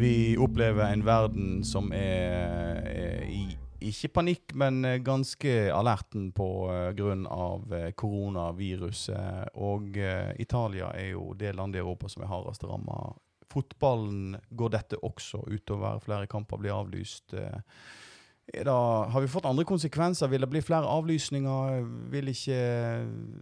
Vi 0.01 0.37
opplever 0.41 0.89
en 0.89 1.03
verden 1.05 1.65
som 1.67 1.91
er, 1.93 2.81
er 2.89 3.27
i 3.29 3.43
ikke 3.81 4.11
panikk, 4.13 4.53
men 4.61 4.85
eh, 4.85 4.99
ganske 5.01 5.53
alerten 5.73 6.31
på 6.37 6.47
uh, 6.69 6.91
grunn 6.97 7.25
av 7.33 7.73
eh, 7.73 7.91
koronaviruset. 7.97 9.55
Og 9.65 9.97
eh, 9.97 10.35
Italia 10.43 10.91
er 10.97 11.15
jo 11.15 11.31
det 11.39 11.55
landet 11.57 11.81
i 11.81 11.85
Europa 11.85 12.11
som 12.13 12.25
er 12.25 12.29
hardest 12.29 12.67
ramma 12.69 13.15
fotballen 13.51 14.37
går 14.55 14.73
dette 14.77 15.01
også 15.03 15.43
utover. 15.49 15.99
Flere 16.05 16.29
kamper 16.31 16.61
blir 16.61 16.77
avlyst. 16.77 17.35
Eh, 17.35 18.63
da, 18.67 18.77
har 19.11 19.25
vi 19.25 19.31
fått 19.31 19.49
andre 19.49 19.65
konsekvenser? 19.67 20.31
Vil 20.31 20.45
det 20.45 20.51
bli 20.51 20.63
flere 20.63 20.91
avlysninger? 20.91 21.85
Vil 22.13 22.33
ikke 22.33 22.61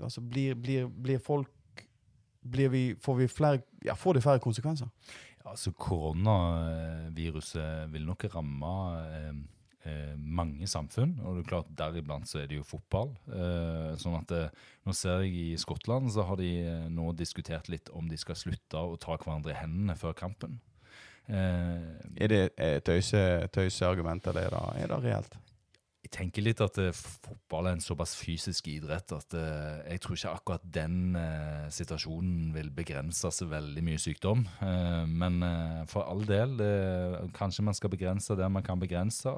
Altså, 0.04 0.20
blir, 0.20 0.54
blir, 0.54 0.86
blir 0.86 1.18
folk 1.18 1.50
blir 2.48 2.68
vi, 2.68 2.82
Får 3.00 3.14
vi 3.14 3.28
flere 3.28 3.60
Ja, 3.84 3.94
får 3.94 4.14
det 4.14 4.22
flere 4.22 4.40
konsekvenser? 4.40 4.88
Altså 5.48 5.72
Koronaviruset 5.76 7.92
vil 7.92 8.06
nok 8.06 8.24
ramme 8.34 8.72
eh, 9.00 9.32
eh, 9.88 10.14
mange 10.18 10.66
samfunn, 10.70 11.16
og 11.24 11.36
det 11.36 11.42
er 11.44 11.48
klart 11.52 11.70
deriblant 11.78 12.28
så 12.28 12.36
er 12.42 12.46
det 12.50 12.56
jo 12.58 12.66
fotball. 12.68 13.10
Eh, 13.32 13.92
sånn 14.00 14.18
at 14.20 14.30
eh, 14.36 14.50
Nå 14.88 14.92
ser 14.96 15.16
jeg 15.24 15.32
i 15.36 15.56
Skottland 15.60 16.06
så 16.14 16.20
har 16.28 16.36
de 16.40 16.50
eh, 16.62 16.88
nå 16.92 17.06
diskutert 17.16 17.66
litt 17.72 17.88
om 17.96 18.04
de 18.10 18.18
skal 18.20 18.36
slutte 18.38 18.78
å 18.78 18.96
ta 19.00 19.12
hverandre 19.16 19.50
i 19.54 19.60
hendene 19.60 19.94
før 19.98 20.12
kampen. 20.18 20.52
Eh, 21.28 21.82
er 22.16 22.28
det 22.32 22.42
tøyseargumenter, 22.86 24.32
tøyse, 24.32 24.40
det? 24.40 24.48
da? 24.54 24.62
er 24.80 24.86
det 24.92 24.98
reelt? 25.04 25.32
Jeg 26.08 26.14
tenker 26.22 26.40
litt 26.40 26.60
at 26.64 26.78
uh, 26.80 26.88
fotball 26.96 27.66
er 27.68 27.74
en 27.76 27.82
såpass 27.84 28.14
fysisk 28.16 28.70
idrett 28.72 29.12
at 29.12 29.34
uh, 29.36 29.82
jeg 29.84 30.00
tror 30.00 30.16
ikke 30.16 30.30
akkurat 30.32 30.62
den 30.72 31.18
uh, 31.20 31.66
situasjonen 31.68 32.54
vil 32.54 32.70
begrense 32.72 33.28
så 33.28 33.48
veldig 33.50 33.82
mye 33.84 34.00
sykdom. 34.00 34.46
men 35.20 35.42
for 35.90 36.08
all 36.08 36.24
del, 36.26 36.56
kanskje 37.36 37.64
man 37.66 37.76
skal 37.76 37.92
begrense 37.92 38.36
det 38.38 38.48
man 38.50 38.64
kan 38.64 38.80
begrense. 38.80 39.28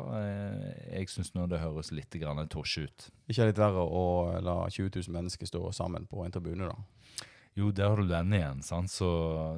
jeg 0.92 1.08
syns 1.10 1.32
nå 1.34 1.46
det 1.50 1.58
høres 1.58 1.90
litt 1.90 2.14
tosje 2.50 2.86
ut. 2.86 3.08
Ikke 3.28 3.48
litt 3.48 3.58
verre 3.58 3.82
å 3.82 4.38
la 4.38 4.68
20 4.68 4.94
000 4.94 5.14
mennesker 5.16 5.46
stå 5.46 5.72
sammen 5.72 6.06
på 6.06 6.24
en 6.24 6.32
tribune, 6.32 6.70
da? 6.70 7.26
Jo, 7.58 7.72
der 7.74 7.90
har 7.90 7.98
du 7.98 8.06
den 8.08 8.32
igjen. 8.36 8.62
sant? 8.62 8.90
Så 8.92 9.08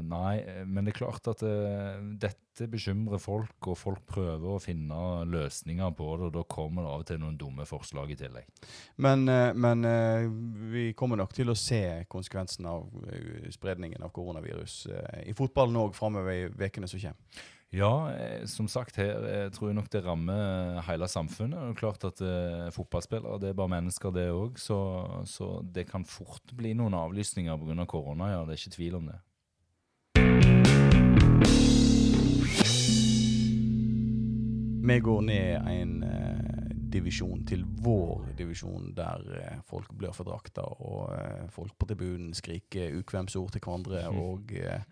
nei, 0.02 0.64
Men 0.64 0.84
det 0.84 0.94
er 0.94 0.98
klart 1.02 1.28
at 1.28 1.42
uh, 1.44 2.00
dette 2.00 2.68
bekymrer 2.72 3.20
folk, 3.20 3.56
og 3.68 3.78
folk 3.78 4.02
prøver 4.08 4.48
å 4.48 4.60
finne 4.62 5.24
løsninger 5.28 5.92
på 5.96 6.08
det. 6.16 6.30
og 6.30 6.34
Da 6.38 6.44
kommer 6.48 6.82
det 6.86 6.92
av 6.92 7.04
og 7.04 7.08
til 7.10 7.20
noen 7.22 7.38
dumme 7.40 7.66
forslag 7.68 8.12
i 8.12 8.18
tillegg. 8.18 8.48
Men, 8.96 9.26
uh, 9.28 9.52
men 9.52 9.84
vi 10.72 10.90
kommer 10.96 11.20
nok 11.20 11.34
til 11.36 11.52
å 11.52 11.58
se 11.58 12.04
konsekvensen 12.08 12.68
av 12.70 12.88
spredningen 13.52 14.02
av 14.02 14.12
koronavirus 14.14 14.86
i 15.26 15.34
fotballen 15.36 15.80
òg 15.84 15.96
framover 15.96 16.32
i 16.32 16.46
ukene 16.48 16.88
som 16.88 17.02
kommer. 17.02 17.42
Ja, 17.72 18.12
eh, 18.12 18.44
som 18.44 18.66
sagt, 18.68 18.98
her 19.00 19.22
jeg 19.24 19.52
tror 19.56 19.70
jeg 19.70 19.76
nok 19.78 19.88
det 19.92 20.02
rammer 20.04 20.82
hele 20.84 21.06
samfunnet. 21.08 21.56
Det 21.56 21.70
er 21.70 21.78
klart 21.80 22.04
at 22.04 22.20
eh, 22.20 22.66
Fotballspillere 22.68 23.38
det 23.40 23.48
er 23.48 23.56
bare 23.56 23.72
mennesker, 23.72 24.12
det 24.12 24.26
òg. 24.28 24.58
Så, 24.60 24.76
så, 25.24 25.64
det 25.64 25.86
kan 25.88 26.04
fort 26.04 26.52
bli 26.52 26.74
noen 26.76 26.92
avlysninger 26.92 27.56
pga. 27.56 27.86
korona. 27.88 28.28
ja, 28.28 28.44
Det 28.44 28.52
er 28.52 28.60
ikke 28.60 28.76
tvil 28.76 28.94
om 29.00 29.08
det. 29.08 29.18
Vi 34.82 35.00
går 35.00 35.20
ned 35.22 35.72
en 35.72 36.02
eh, 36.02 36.31
divisjon 36.92 37.44
til 37.48 37.64
vår 37.84 38.32
divisjon, 38.38 38.92
der 38.96 39.24
eh, 39.38 39.60
folk 39.68 39.92
blør 39.98 40.14
for 40.16 40.28
drakta, 40.28 40.64
og 40.84 41.12
eh, 41.16 41.48
folk 41.52 41.74
på 41.78 41.88
tribunen 41.90 42.32
skriker 42.36 42.98
ukvemsord 43.00 43.52
til 43.54 43.64
hverandre. 43.64 44.04
Mm. 44.10 44.18
og 44.26 44.56
eh, 44.56 44.82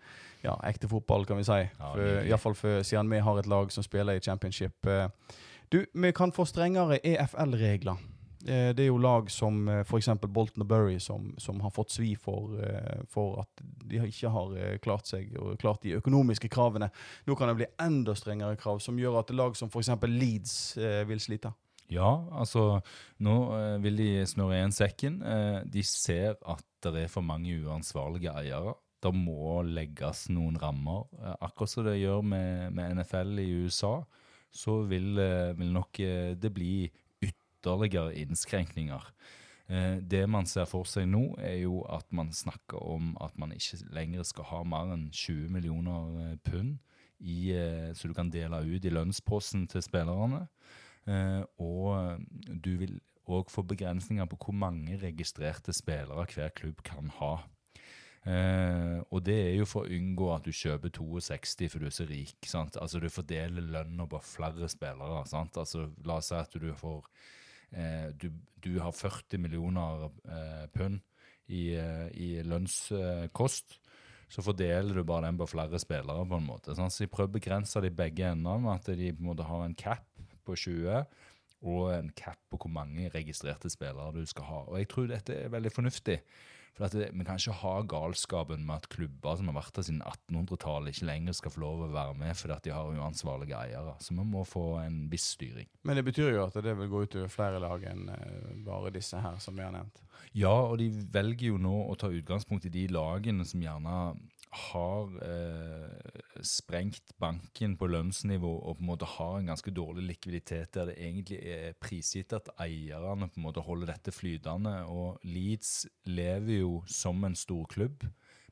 ja, 0.43 0.55
ekte 0.69 0.89
fotball, 0.91 1.25
kan 1.29 1.41
vi 1.41 1.47
si. 1.47 1.59
Ja, 1.79 1.91
Iallfall 2.25 2.57
siden 2.83 3.11
vi 3.11 3.21
har 3.21 3.39
et 3.39 3.49
lag 3.49 3.71
som 3.71 3.85
spiller 3.85 4.17
i 4.17 4.23
championship. 4.23 4.87
Eh, 4.87 5.07
du, 5.71 5.85
vi 5.93 6.11
kan 6.11 6.33
få 6.35 6.45
strengere 6.45 6.99
EFL-regler. 7.05 8.01
Eh, 8.41 8.71
det 8.75 8.83
er 8.83 8.89
jo 8.89 8.97
lag 8.97 9.29
som 9.31 9.69
f.eks. 9.85 10.09
Bolton 10.27 10.65
og 10.65 10.67
Bury 10.67 10.97
som, 10.99 11.31
som, 11.39 11.61
har 11.61 11.71
fått 11.71 11.93
svi 11.93 12.15
for, 12.19 12.57
for, 13.07 13.45
at 13.45 13.65
de 13.85 14.01
ikke 14.07 14.33
har 14.33 14.77
klart 14.83 15.07
seg 15.07 15.31
og 15.39 15.59
klart 15.61 15.85
de 15.85 15.95
økonomiske 16.01 16.49
kravene. 16.51 16.89
Nå 17.29 17.37
kan 17.37 17.51
det 17.51 17.59
bli 17.61 17.71
enda 17.79 18.17
strengere 18.17 18.59
krav, 18.59 18.81
som 18.83 18.99
gjør 18.99 19.21
at 19.21 19.35
lag 19.35 19.55
som 19.55 19.71
f.eks. 19.71 19.93
Leeds 20.09 20.55
vil 21.07 21.21
slite. 21.21 21.53
Ja, 21.91 22.11
altså 22.31 22.79
nå 23.19 23.35
vil 23.83 23.97
de 23.99 24.11
snurre 24.29 24.55
igjen 24.55 24.71
sekken. 24.71 25.17
de 25.67 25.83
ser 25.83 26.37
at 26.47 26.63
det 26.87 27.03
er 27.03 27.11
for 27.11 27.25
mange 27.25 27.57
uansvarlige 27.65 28.31
eiere 28.31 28.77
det 29.01 29.11
må 29.17 29.61
legges 29.65 30.27
noen 30.33 30.57
rammer. 30.61 31.07
Eh, 31.19 31.35
akkurat 31.47 31.73
som 31.73 31.85
det 31.87 31.99
gjør 32.01 32.23
med, 32.25 32.73
med 32.77 32.99
NFL 32.99 33.41
i 33.41 33.49
USA, 33.65 33.95
så 34.51 34.81
vil, 34.89 35.15
eh, 35.19 35.53
vil, 35.57 35.71
nok 35.73 36.01
eh, 36.03 36.33
det 36.37 36.53
bli 36.53 36.73
ytterligere 37.21 38.15
innskrenkninger. 38.21 39.13
Det 39.71 40.25
man 40.27 40.43
ser 40.49 40.65
for 40.67 40.83
seg 40.89 41.05
nå, 41.07 41.37
er 41.39 41.61
jo 41.61 41.77
at 41.87 42.03
man 42.11 42.33
snakker 42.35 42.81
om 42.83 43.13
at 43.23 43.37
man 43.39 43.53
ikke 43.55 43.77
lenger 43.95 44.25
skal 44.27 44.43
ha 44.49 44.57
mer 44.67 44.89
enn 44.91 45.05
20 45.15 45.45
millioner 45.53 46.33
pund 46.43 46.73
i, 47.23 47.53
så 47.95 48.09
du 48.09 48.15
kan 48.17 48.33
dele 48.33 48.59
ut 48.65 48.83
i 48.83 48.91
lønnsposten 48.91 49.69
til 49.71 49.85
spillerne. 49.85 50.41
Og 51.07 52.19
du 52.63 52.75
vil 52.77 52.99
òg 53.31 53.49
få 53.51 53.63
begrensninger 53.67 54.27
på 54.29 54.37
hvor 54.45 54.57
mange 54.57 54.97
registrerte 55.01 55.73
spillere 55.75 56.27
hver 56.29 56.53
klubb 56.57 56.81
kan 56.85 57.09
ha. 57.19 57.33
Eh, 58.21 58.99
og 59.09 59.23
det 59.25 59.37
er 59.47 59.55
jo 59.55 59.65
for 59.65 59.87
å 59.87 59.97
unngå 59.97 60.27
at 60.35 60.45
du 60.45 60.53
kjøper 60.53 60.91
62 60.93 61.69
for 61.73 61.81
du 61.81 61.87
er 61.89 61.95
så 61.95 62.05
rik. 62.05 62.37
sant? 62.45 62.77
Altså 62.77 62.99
Du 62.99 63.09
fordeler 63.09 63.61
lønna 63.61 64.05
på 64.05 64.19
flere 64.21 64.69
spillere. 64.69 65.25
sant? 65.25 65.57
Altså 65.57 65.89
La 66.05 66.17
oss 66.17 66.29
si 66.29 66.35
at 66.35 66.53
du 66.53 66.73
får 66.73 67.07
eh, 67.73 68.09
du, 68.13 68.29
du, 68.61 68.79
har 68.79 68.91
40 68.91 69.39
millioner 69.39 70.11
eh, 70.29 70.67
pund 70.73 70.99
i, 71.47 71.73
eh, 71.73 72.09
i 72.13 72.43
lønnskost. 72.43 73.79
så 74.31 74.41
fordeler 74.41 74.95
du 74.95 75.03
bare 75.03 75.25
den 75.25 75.37
på 75.37 75.49
flere 75.49 75.79
spillere. 75.79 76.25
på 76.25 76.37
en 76.37 76.45
måte. 76.45 76.75
Sant? 76.75 76.93
Så 76.93 77.03
de 77.03 77.09
prøver 77.09 77.29
å 77.29 77.39
begrense 77.39 77.81
det 77.81 77.91
i 77.91 77.95
begge 77.95 78.31
endene, 78.31 78.75
at 78.75 78.85
de 78.85 79.11
på 79.13 79.19
en 79.19 79.31
måte 79.33 79.43
har 79.43 79.65
en 79.65 79.75
cap 79.75 80.05
på 80.45 80.57
20 80.57 81.03
og 81.61 81.91
en 81.93 82.09
cap 82.17 82.39
på 82.49 82.57
hvor 82.57 82.71
mange 82.73 83.09
registrerte 83.13 83.69
spillere 83.69 84.15
du 84.15 84.25
skal 84.25 84.47
ha. 84.49 84.63
Og 84.65 84.79
Jeg 84.79 84.89
tror 84.89 85.11
dette 85.11 85.35
er 85.37 85.53
veldig 85.53 85.71
fornuftig. 85.71 86.17
For 86.71 86.87
det, 86.87 87.09
Vi 87.13 87.25
kan 87.27 87.35
ikke 87.35 87.57
ha 87.61 87.73
galskapen 87.83 88.65
med 88.65 88.75
at 88.75 88.89
klubber 88.89 89.35
som 89.35 89.49
har 89.51 89.57
vært 89.57 89.75
der 89.75 89.85
siden 89.85 90.01
1800-tallet, 90.01 90.95
ikke 90.95 91.09
lenger 91.09 91.35
skal 91.35 91.51
få 91.51 91.63
lov 91.65 91.83
å 91.83 91.89
være 91.91 92.15
med 92.15 92.37
fordi 92.39 92.55
at 92.55 92.63
de 92.63 92.71
har 92.71 92.93
uansvarlige 92.95 93.57
eiere. 93.59 93.95
Så 93.99 94.15
vi 94.15 94.23
må 94.23 94.45
få 94.47 94.79
en 94.79 95.03
viss 95.11 95.33
styring. 95.35 95.67
Men 95.83 95.99
det 95.99 96.05
betyr 96.07 96.31
jo 96.31 96.45
at 96.45 96.55
det 96.63 96.77
vil 96.79 96.89
gå 96.89 97.03
ut 97.03 97.17
over 97.19 97.33
flere 97.33 97.59
lag 97.59 97.83
enn 97.91 98.07
eh, 98.15 98.53
bare 98.65 98.93
disse 98.95 99.19
her 99.19 99.37
som 99.43 99.59
vi 99.59 99.67
har 99.67 99.75
nevnt? 99.75 100.01
Ja, 100.33 100.53
og 100.53 100.79
de 100.79 100.87
velger 101.11 101.51
jo 101.51 101.59
nå 101.59 101.75
å 101.91 101.97
ta 101.99 102.07
utgangspunkt 102.07 102.65
i 102.65 102.73
de 102.73 102.87
lagene 102.87 103.45
som 103.45 103.61
gjerne 103.61 104.15
har 104.51 105.13
eh, 105.23 106.21
sprengt 106.43 107.13
banken 107.19 107.77
på 107.79 107.87
lønnsnivå 107.87 108.51
og 108.51 108.77
på 108.77 108.83
en 108.83 108.89
måte 108.89 109.07
har 109.07 109.37
en 109.39 109.47
ganske 109.53 109.71
dårlig 109.71 110.03
likviditet, 110.09 110.73
der 110.75 110.89
det 110.89 110.97
egentlig 110.99 111.39
er 111.39 111.77
prisgitt 111.79 112.35
at 112.35 112.51
eierne 112.59 113.29
på 113.31 113.39
en 113.39 113.45
måte 113.47 113.63
holder 113.63 113.93
dette 113.93 114.11
flytende. 114.11 114.73
Og 114.91 115.23
Leeds 115.23 115.87
lever 116.03 116.61
jo 116.65 116.81
som 116.87 117.23
en 117.23 117.35
storklubb, 117.35 118.03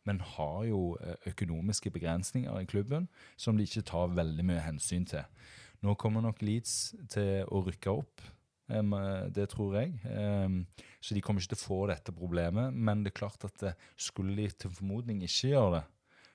men 0.07 0.23
har 0.23 0.63
jo 0.69 0.95
eh, 1.03 1.19
økonomiske 1.33 1.91
begrensninger 1.91 2.59
i 2.59 2.69
klubben 2.69 3.09
som 3.35 3.57
de 3.57 3.67
ikke 3.67 3.87
tar 3.91 4.15
veldig 4.15 4.47
mye 4.47 4.63
hensyn 4.63 5.07
til. 5.09 5.27
Nå 5.83 5.95
kommer 5.99 6.23
nok 6.23 6.41
Leeds 6.43 6.95
til 7.11 7.43
å 7.47 7.63
rykke 7.67 7.91
opp. 7.91 8.23
Det 8.69 9.47
tror 9.51 9.79
jeg. 9.79 9.95
Så 11.01 11.15
de 11.17 11.21
kommer 11.25 11.41
ikke 11.41 11.55
til 11.55 11.59
å 11.59 11.67
få 11.67 11.79
dette 11.89 12.13
problemet. 12.15 12.75
Men 12.75 13.01
det 13.03 13.13
er 13.13 13.19
klart 13.21 13.47
at 13.47 13.71
skulle 13.97 14.35
de 14.37 14.49
til 14.53 14.73
formodning 14.75 15.23
ikke 15.25 15.53
gjøre 15.55 15.79
det, 15.79 15.85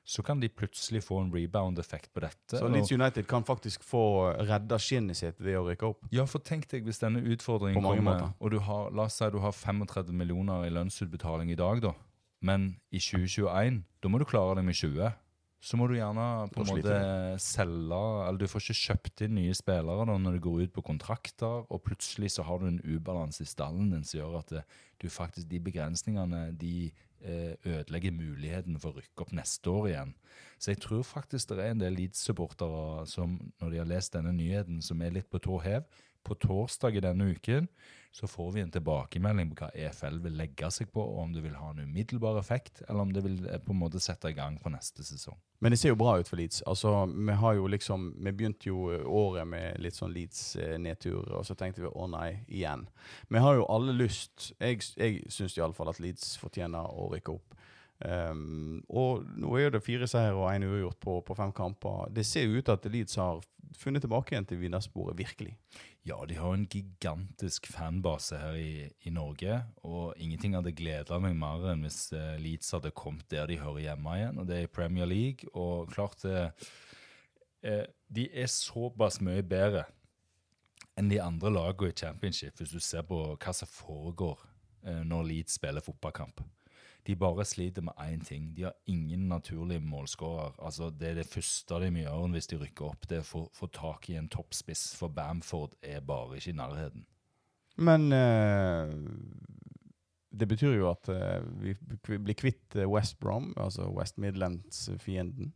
så 0.04 0.20
kan 0.20 0.40
de 0.40 0.50
plutselig 0.52 1.00
få 1.06 1.22
en 1.22 1.30
rebound-effekt 1.32 2.10
på 2.12 2.20
dette. 2.20 2.58
Så 2.58 2.68
Leeds 2.68 2.92
United 2.92 3.24
kan 3.28 3.44
faktisk 3.44 3.84
få 3.88 4.34
redda 4.44 4.76
skinnet 4.76 5.16
sitt 5.16 5.40
ved 5.40 5.56
å 5.56 5.64
rykke 5.64 5.88
opp? 5.88 6.04
Ja, 6.12 6.26
for 6.28 6.44
tenk 6.44 6.68
deg 6.68 6.84
hvis 6.84 7.00
denne 7.00 7.22
utfordringen 7.24 7.80
kommer, 7.80 8.02
måter. 8.04 8.34
og 8.36 8.52
du 8.52 8.58
har, 8.66 8.90
la 8.92 9.06
oss 9.08 9.16
si 9.20 9.30
du 9.32 9.40
har 9.40 9.56
35 9.56 10.12
millioner 10.12 10.66
i 10.66 10.74
lønnsutbetaling 10.76 11.54
i 11.54 11.58
dag, 11.58 11.80
da. 11.86 11.94
Men 12.44 12.74
i 12.92 13.00
2021, 13.00 13.80
da 14.04 14.12
må 14.12 14.20
du 14.20 14.26
klare 14.28 14.58
deg 14.58 14.68
med 14.68 14.76
20 14.76 15.08
så 15.64 15.78
må 15.80 15.86
du 15.88 15.94
gjerne 15.96 16.24
på 16.52 16.60
en 16.60 16.68
måte 16.68 16.96
selge 17.40 18.00
Eller 18.26 18.40
du 18.42 18.48
får 18.50 18.66
ikke 18.66 18.82
kjøpt 18.82 19.22
inn 19.24 19.38
nye 19.38 19.54
spillere 19.56 20.04
da, 20.04 20.16
når 20.20 20.36
du 20.36 20.42
går 20.44 20.66
ut 20.66 20.74
på 20.76 20.84
kontrakter, 20.84 21.64
og 21.64 21.82
plutselig 21.86 22.34
så 22.34 22.44
har 22.44 22.60
du 22.60 22.68
en 22.68 22.82
ubalanse 22.84 23.46
i 23.46 23.48
stallen 23.48 23.88
din 23.94 24.04
som 24.04 24.20
gjør 24.20 24.38
at 24.42 24.52
det, 24.52 24.64
du 25.00 25.08
faktisk, 25.08 25.48
de 25.48 25.62
begrensningene 25.64 26.42
de 26.60 26.90
eh, 27.24 27.56
ødelegger 27.64 28.14
muligheten 28.14 28.76
for 28.80 28.92
å 28.92 29.00
rykke 29.00 29.24
opp 29.24 29.32
neste 29.36 29.72
år 29.72 29.90
igjen. 29.90 30.14
Så 30.60 30.74
jeg 30.74 30.82
tror 30.84 31.02
faktisk 31.08 31.54
det 31.54 31.64
er 31.64 31.72
en 31.72 31.82
del 31.82 31.96
Leeds-supportere 31.96 33.08
som, 33.10 33.38
når 33.60 33.72
de 33.72 33.82
har 33.82 33.90
lest 33.90 34.14
denne 34.16 34.32
nyheten, 34.36 34.84
som 34.84 35.00
er 35.00 35.16
litt 35.16 35.32
på 35.32 35.40
tå 35.42 35.58
hev. 35.64 35.88
På 36.24 36.36
torsdag 36.40 36.96
i 36.96 37.04
denne 37.04 37.34
uken 37.36 37.66
så 38.14 38.26
får 38.26 38.52
vi 38.52 38.60
en 38.60 38.70
tilbakemelding 38.70 39.48
på 39.50 39.64
hva 39.64 39.68
EFL 39.74 40.20
vil 40.22 40.36
legge 40.38 40.68
seg 40.70 40.86
på, 40.94 41.02
og 41.02 41.16
om 41.24 41.32
det 41.34 41.40
vil 41.42 41.56
ha 41.58 41.72
en 41.72 41.80
umiddelbar 41.82 42.36
effekt, 42.38 42.84
eller 42.86 43.00
om 43.02 43.10
det 43.12 43.24
vil 43.24 43.40
eh, 43.48 43.58
på 43.58 43.74
en 43.74 43.80
måte 43.80 43.98
sette 44.02 44.30
i 44.30 44.36
gang 44.36 44.54
på 44.62 44.70
neste 44.70 45.02
sesong. 45.02 45.34
Men 45.58 45.74
det 45.74 45.80
ser 45.80 45.90
jo 45.90 45.98
bra 45.98 46.12
ut 46.20 46.30
for 46.30 46.38
Leeds. 46.38 46.60
Altså, 46.70 46.92
vi 47.10 47.34
har 47.40 47.56
jo 47.58 47.66
liksom, 47.74 48.04
vi 48.22 48.30
begynte 48.30 48.70
jo 48.70 48.84
året 49.10 49.48
med 49.50 49.82
litt 49.82 49.98
sånn 49.98 50.14
Leeds-nedtur, 50.14 51.32
og 51.34 51.42
så 51.48 51.58
tenkte 51.58 51.82
vi 51.82 51.90
å 51.90 52.06
nei, 52.12 52.44
igjen. 52.46 52.86
Vi 53.34 53.42
har 53.42 53.58
jo 53.58 53.66
alle 53.72 53.96
lyst 53.98 54.52
Jeg, 54.60 54.78
jeg 54.94 55.24
syns 55.32 55.58
iallfall 55.58 55.90
at 55.90 55.98
Leeds 55.98 56.36
fortjener 56.38 56.86
å 56.86 57.08
rykke 57.16 57.34
opp. 57.34 57.58
Um, 58.04 58.82
og 58.92 59.24
nå 59.40 59.54
er 59.56 59.70
det 59.72 59.80
fire 59.80 60.04
seier 60.10 60.36
og 60.36 60.50
én 60.50 60.66
uavgjort 60.66 60.98
på, 61.00 61.16
på 61.24 61.36
fem 61.38 61.52
kamper. 61.56 62.10
Det 62.12 62.26
ser 62.28 62.50
ut 62.52 62.66
til 62.66 62.74
at 62.74 62.88
Leeds 62.92 63.16
har 63.16 63.40
funnet 63.80 64.04
tilbake 64.04 64.34
igjen 64.34 64.46
til 64.48 64.60
vinnersporet, 64.60 65.16
virkelig. 65.18 65.54
Ja, 66.04 66.18
de 66.28 66.36
har 66.36 66.52
en 66.52 66.66
gigantisk 66.68 67.66
fanbase 67.72 68.36
her 68.38 68.58
i, 68.60 68.90
i 69.08 69.12
Norge, 69.14 69.62
og 69.88 70.12
ingenting 70.20 70.56
hadde 70.56 70.74
gleda 70.76 71.18
meg 71.22 71.36
mer 71.40 71.64
enn 71.72 71.86
hvis 71.86 72.10
eh, 72.12 72.34
Leeds 72.42 72.74
hadde 72.76 72.92
kommet 72.94 73.24
der 73.32 73.48
de 73.48 73.56
hører 73.62 73.86
hjemme 73.86 74.18
igjen, 74.18 74.40
og 74.40 74.48
det 74.50 74.58
er 74.58 74.68
i 74.68 74.74
Premier 74.78 75.08
League. 75.08 75.48
Og 75.56 75.88
klart 75.94 76.26
eh, 76.28 76.50
De 78.12 78.26
er 78.28 78.52
såpass 78.52 79.22
mye 79.24 79.42
bedre 79.42 79.86
enn 81.00 81.08
de 81.08 81.22
andre 81.24 81.50
lagene 81.50 81.90
i 81.90 81.96
championship, 81.96 82.60
hvis 82.60 82.76
du 82.76 82.84
ser 82.84 83.08
på 83.08 83.22
hva 83.32 83.56
som 83.56 83.70
foregår 83.70 84.44
når 84.84 85.24
Leeds 85.24 85.56
spiller 85.56 85.80
fotballkamp. 85.80 86.42
De 87.04 87.16
bare 87.20 87.44
sliter 87.44 87.84
med 87.84 87.98
én 88.00 88.22
ting. 88.24 88.52
De 88.56 88.62
har 88.64 88.74
ingen 88.88 89.28
naturlig 89.28 89.82
målskårer. 89.82 90.54
Altså, 90.58 90.88
det 90.90 91.10
er 91.10 91.18
det 91.20 91.26
første 91.28 91.80
de 91.82 91.90
må 91.92 92.04
gjøre 92.04 92.30
hvis 92.32 92.48
de 92.48 92.60
rykker 92.62 92.86
opp, 92.88 93.08
det 93.10 93.18
er 93.20 93.32
å 93.36 93.44
få 93.52 93.68
tak 93.72 94.08
i 94.08 94.16
en 94.16 94.30
toppspiss, 94.32 94.94
for 94.96 95.12
Bamford 95.12 95.76
er 95.82 96.00
bare 96.00 96.38
ikke 96.38 96.54
i 96.54 96.56
nærheten. 96.56 97.04
Men 97.76 98.12
eh, 98.14 98.94
det 100.32 100.48
betyr 100.48 100.78
jo 100.78 100.88
at 100.92 101.10
eh, 101.12 101.42
vi 101.60 101.74
blir 102.06 102.38
kvitt 102.38 102.76
eh, 102.78 102.88
West 102.88 103.18
Brom, 103.20 103.52
altså 103.56 103.90
West 103.92 104.18
Midlands-fienden. 104.18 105.52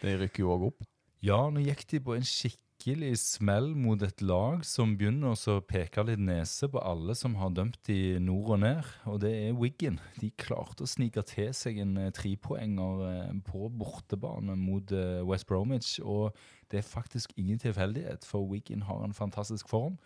De 0.00 0.16
rykker 0.16 0.42
jo 0.42 0.54
òg 0.56 0.66
opp. 0.72 0.88
Ja, 1.22 1.42
nå 1.52 1.62
gikk 1.62 1.84
de 1.90 2.00
på 2.02 2.16
en 2.16 2.26
skikkelig 2.26 2.69
smell 3.16 3.74
mot 3.74 4.00
et 4.02 4.22
lag 4.22 4.64
som 4.64 4.96
begynner 4.96 5.34
å 5.36 5.60
peke 5.60 6.02
litt 6.02 6.18
nese 6.18 6.68
på 6.68 6.78
alle 6.80 7.14
som 7.14 7.34
har 7.36 7.50
dømt 7.50 7.88
i 7.88 8.18
nord 8.18 8.54
og 8.54 8.60
ned, 8.60 8.84
og 9.04 9.20
det 9.20 9.30
er 9.30 9.52
Wiggen. 9.52 10.00
De 10.20 10.30
klarte 10.30 10.84
å 10.84 10.88
snike 10.88 11.22
til 11.22 11.52
seg 11.52 11.78
en 11.78 11.96
eh, 11.96 12.10
trepoenger 12.10 13.04
eh, 13.10 13.34
på 13.44 13.68
bortebane 13.68 14.56
mot 14.56 14.90
eh, 14.92 15.20
West 15.22 15.46
Bromwich, 15.46 16.00
og 16.00 16.34
det 16.70 16.78
er 16.78 16.88
faktisk 16.88 17.32
ingen 17.36 17.58
tilfeldighet, 17.58 18.24
for 18.24 18.48
Wiggen 18.48 18.82
har 18.82 19.04
en 19.04 19.12
fantastisk 19.12 19.68
form. 19.68 19.98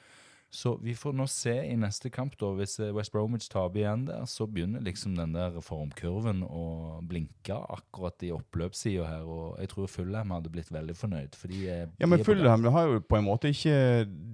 Så 0.55 0.77
vi 0.77 0.95
får 0.95 1.17
nå 1.19 1.25
se 1.27 1.53
i 1.67 1.75
neste 1.75 2.11
kamp, 2.15 2.37
da, 2.39 2.53
hvis 2.55 2.77
eh, 2.79 2.93
West 2.95 3.11
Bromwich 3.11 3.49
taper 3.51 3.81
igjen 3.81 4.05
der, 4.07 4.23
så 4.31 4.47
begynner 4.47 4.85
liksom 4.87 5.17
den 5.19 5.33
der 5.35 5.57
formkurven 5.65 6.45
å 6.47 7.01
blinke 7.03 7.57
akkurat 7.75 8.23
i 8.23 8.31
oppløpssida 8.37 9.09
her, 9.09 9.25
og 9.27 9.59
jeg 9.59 9.73
tror 9.73 9.91
Fulham 9.91 10.31
hadde 10.37 10.53
blitt 10.55 10.71
veldig 10.71 10.95
fornøyd. 10.95 11.35
For 11.35 11.51
de 11.51 11.65
er, 11.67 11.89
Ja, 11.99 12.07
men 12.07 12.23
de 12.23 12.29
Fulham 12.29 12.69
har 12.71 12.87
jo 12.87 13.03
på 13.03 13.19
en 13.19 13.27
måte 13.27 13.51
ikke 13.51 13.75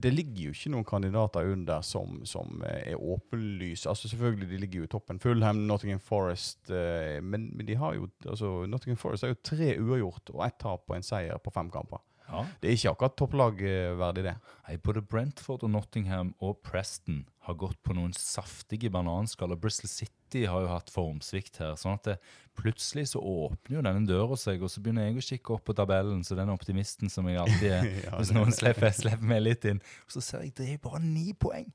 Det 0.03 0.13
ligger 0.13 0.51
jo 0.51 0.53
ikke 0.53 0.73
noen 0.75 0.87
kandidater 0.91 1.49
under 1.55 1.81
som, 1.87 2.21
som 2.29 2.61
eh, 2.69 2.93
er 2.93 3.01
åpenlyse. 3.01 3.89
Altså 3.89 4.13
Selvfølgelig, 4.13 4.51
de 4.53 4.61
ligger 4.61 4.85
jo 4.85 4.91
i 4.91 4.93
toppen. 4.93 5.23
Fulham, 5.25 5.65
Nottingham 5.71 6.05
Forest 6.05 6.69
eh, 6.69 7.17
men, 7.25 7.49
men 7.57 7.65
de 7.65 7.81
har 7.81 7.97
jo 7.97 8.11
altså 8.27 8.67
Nottingham 8.69 9.01
Forest 9.01 9.25
har 9.25 9.33
jo 9.33 9.41
tre 9.41 9.73
uavgjort 9.81 10.35
og 10.37 10.45
ett 10.45 10.61
tap 10.61 10.85
og 10.85 10.99
en 10.99 11.07
seier 11.07 11.41
på 11.41 11.57
fem 11.57 11.73
kamper. 11.73 12.05
Ja. 12.31 12.45
Det 12.63 12.71
er 12.71 12.77
ikke 12.79 12.93
akkurat 12.95 13.17
topplagverdig, 13.19 14.25
det. 14.29 14.37
Nei, 14.67 14.77
både 14.85 15.03
Brentford 15.03 15.65
og 15.67 15.73
Nottingham 15.75 16.33
og 16.39 16.61
Preston 16.67 17.25
har 17.49 17.57
gått 17.59 17.81
på 17.83 17.97
noen 17.97 18.13
saftige 18.15 18.91
bananskaller. 18.93 19.59
Bristol 19.59 19.91
City 19.91 20.45
har 20.47 20.63
jo 20.63 20.71
hatt 20.71 20.93
formsvikt 20.95 21.59
her. 21.63 21.75
sånn 21.81 21.99
at 21.99 22.07
det, 22.07 22.17
plutselig 22.61 23.09
så 23.13 23.23
åpner 23.25 23.79
jo 23.79 23.85
denne 23.87 24.07
døra 24.07 24.39
seg, 24.39 24.63
og 24.63 24.71
så 24.71 24.83
begynner 24.85 25.09
jeg 25.09 25.19
å 25.19 25.27
kikke 25.27 25.57
opp 25.57 25.67
på 25.67 25.77
tabellen, 25.79 26.23
så 26.27 26.39
den 26.39 26.53
optimisten 26.53 27.11
som 27.13 27.29
jeg 27.31 27.41
alltid 27.43 27.69
er, 27.73 27.91
Ja, 28.07 28.15
hvis 28.19 28.35
noen 28.37 28.55
slipper, 28.55 28.95
slipper 28.95 29.27
meg 29.27 29.45
litt 29.45 29.67
inn. 29.71 29.83
Og 30.07 30.17
så 30.17 30.25
ser 30.25 30.47
jeg 30.47 30.57
det 30.61 30.73
er 30.75 30.83
bare 30.83 31.03
ni 31.03 31.33
poeng. 31.35 31.71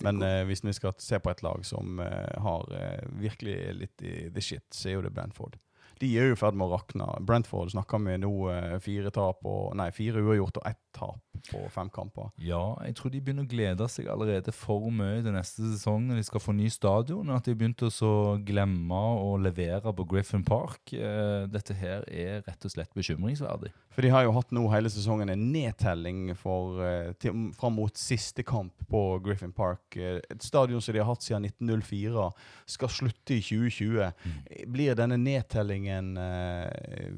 Men 0.00 0.22
eh, 0.24 0.42
hvis 0.48 0.64
vi 0.64 0.72
skal 0.72 0.94
se 0.96 1.18
på 1.20 1.32
et 1.32 1.42
lag 1.44 1.64
som 1.68 2.00
eh, 2.00 2.36
har 2.40 2.70
eh, 2.72 3.02
virkelig 3.20 3.56
litt 3.76 4.04
i 4.06 4.14
the 4.32 4.44
shit, 4.44 4.64
så 4.72 4.88
er 4.88 4.96
jo 4.96 5.02
det 5.04 5.12
Brentford. 5.12 5.58
De 6.00 6.08
er 6.16 6.30
jo 6.30 6.36
i 6.36 6.38
ferd 6.38 6.56
med 6.56 6.70
å 6.70 6.78
rakne. 6.78 7.06
Brentford 7.28 7.74
snakker 7.74 8.00
vi 8.06 8.16
nå 8.22 8.32
eh, 8.48 8.76
fire 8.80 9.12
tap 9.12 9.44
og, 9.44 9.74
nei, 9.76 9.90
fire 9.92 10.22
uavgjort 10.22 10.60
og 10.62 10.68
ett 10.70 10.80
tap 10.96 11.18
på 11.50 11.60
fem 11.72 11.88
kamper. 11.92 12.30
Ja, 12.40 12.74
jeg 12.84 12.96
tror 12.98 13.12
de 13.12 13.20
begynner 13.24 13.44
å 13.46 13.50
glede 13.50 13.86
seg 13.92 14.08
allerede 14.12 14.52
for 14.52 14.88
mye 14.92 15.20
til 15.24 15.34
neste 15.34 15.64
sesong 15.74 16.08
når 16.08 16.20
de 16.20 16.24
skal 16.28 16.42
få 16.42 16.54
ny 16.56 16.70
stadion. 16.72 17.28
At 17.32 17.44
de 17.44 17.54
har 17.54 17.60
begynt 17.60 17.84
å 17.84 18.14
glemme 18.46 19.00
å 19.20 19.34
levere 19.40 19.92
på 19.96 20.06
Griffin 20.08 20.44
Park. 20.46 20.94
Eh, 20.96 21.44
dette 21.52 21.76
her 21.76 22.06
er 22.08 22.40
rett 22.48 22.64
og 22.64 22.74
slett 22.74 22.96
bekymringsverdig. 22.96 23.72
For 23.90 24.06
de 24.06 24.12
har 24.14 24.24
jo 24.24 24.34
hatt 24.36 24.52
nå 24.56 24.64
hele 24.72 24.92
sesongen 24.92 25.32
en 25.32 25.46
nedtelling 25.52 26.32
for, 26.38 26.80
eh, 26.86 27.12
til, 27.20 27.50
fram 27.58 27.76
mot 27.76 27.96
siste 28.00 28.44
kamp 28.46 28.72
på 28.88 29.04
Griffin 29.24 29.52
Park. 29.52 29.96
Et 29.96 30.44
stadion 30.44 30.80
som 30.80 30.96
de 30.96 31.04
har 31.04 31.10
hatt 31.10 31.24
siden 31.24 31.48
1904, 31.50 32.30
skal 32.70 32.88
slutte 32.88 33.36
i 33.36 33.42
2020. 33.44 34.12
Blir 34.70 34.96
denne 34.96 35.20
nedtellingen 35.20 35.89
eh, 36.20 37.10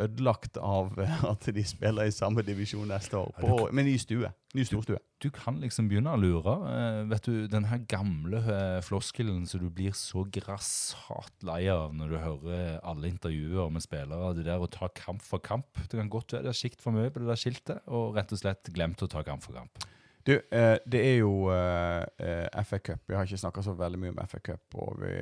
ødelagt 0.00 0.58
av 0.60 0.96
at 1.32 1.48
de 1.54 1.64
spiller 1.66 2.08
i 2.08 2.14
samme 2.14 2.44
divisjon 2.46 2.88
neste 2.90 3.18
år, 3.18 3.32
Ja, 3.36 3.42
du 3.42 3.46
på, 3.46 3.68
med 3.76 3.88
ny 3.88 3.96
stue? 4.00 4.30
Ny 4.56 4.64
storstue. 4.66 4.98
Du 5.22 5.28
kan 5.34 5.60
liksom 5.62 5.90
begynne 5.90 6.14
å 6.14 6.20
lure. 6.20 6.56
Eh, 6.70 7.02
vet 7.10 7.28
du, 7.28 7.46
Den 7.52 7.68
her 7.70 7.82
gamle 7.90 8.40
eh, 8.40 8.80
floskelen 8.86 9.44
som 9.50 9.62
du 9.62 9.68
blir 9.70 9.94
så 9.96 10.24
grassat 10.32 11.46
lei 11.46 11.62
av 11.72 11.94
når 11.96 12.14
du 12.14 12.18
hører 12.18 12.80
alle 12.80 13.12
intervjuer 13.12 13.70
med 13.72 13.84
spillere. 13.84 14.34
Det 14.38 14.48
der 14.48 14.64
å 14.64 14.70
ta 14.70 14.90
kamp 14.96 15.22
for 15.26 15.42
kamp. 15.44 15.68
Det 15.86 16.00
kan 16.00 16.10
godt 16.12 16.36
være 16.36 16.48
det 16.48 16.54
er 16.54 16.62
sikt 16.64 16.82
for 16.82 16.96
mye 16.96 17.12
på 17.12 17.22
det 17.22 17.30
der 17.30 17.40
skiltet, 17.40 17.86
og 17.88 18.16
rett 18.18 18.32
og 18.34 18.42
slett 18.42 18.72
glemt 18.74 19.02
å 19.04 19.10
ta 19.10 19.24
kamp 19.26 19.44
for 19.44 19.60
kamp. 19.60 19.90
Du, 20.22 20.34
eh, 20.36 20.76
det 20.84 21.00
er 21.00 21.16
jo 21.22 21.48
eh, 21.48 22.04
eh, 22.20 22.64
FA 22.64 22.78
Cup. 22.78 23.00
Vi 23.08 23.16
har 23.16 23.24
ikke 23.24 23.40
snakka 23.40 23.62
så 23.64 23.72
veldig 23.76 24.00
mye 24.02 24.12
om 24.12 24.20
FA 24.28 24.40
Cup. 24.50 24.76
Og 24.76 25.00
vi, 25.00 25.12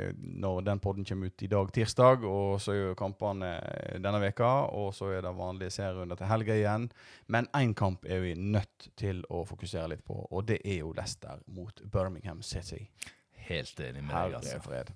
når 0.43 0.65
den 0.67 0.83
podden 0.83 1.07
kommer 1.07 1.31
ut 1.31 1.45
i 1.47 1.51
dag, 1.51 1.71
tirsdag, 1.75 2.27
og 2.27 2.59
så 2.63 2.75
er 2.75 2.81
jo 2.81 2.97
kampene 2.99 3.53
eh, 3.61 4.01
denne 4.03 4.21
veka, 4.23 4.51
og 4.75 4.91
så 4.97 5.13
er 5.15 5.23
det 5.23 5.35
vanlige 5.39 5.77
serierunder 5.79 6.19
til 6.19 6.31
helga 6.33 6.59
igjen. 6.59 6.89
Men 7.31 7.51
én 7.55 7.77
kamp 7.79 8.09
er 8.11 8.25
vi 8.27 8.35
nødt 8.35 8.91
til 8.99 9.23
å 9.31 9.45
fokusere 9.47 9.95
litt 9.95 10.05
på, 10.07 10.19
og 10.31 10.49
det 10.51 10.59
er 10.65 10.83
jo 10.83 10.93
Leicester 10.97 11.39
mot 11.47 11.83
Birmingham 11.87 12.43
City. 12.43 12.89
Helt 13.49 13.79
enig 13.81 14.03
med 14.03 14.17
deg, 14.17 14.41
altså. 14.43 14.59
fred. 14.67 14.91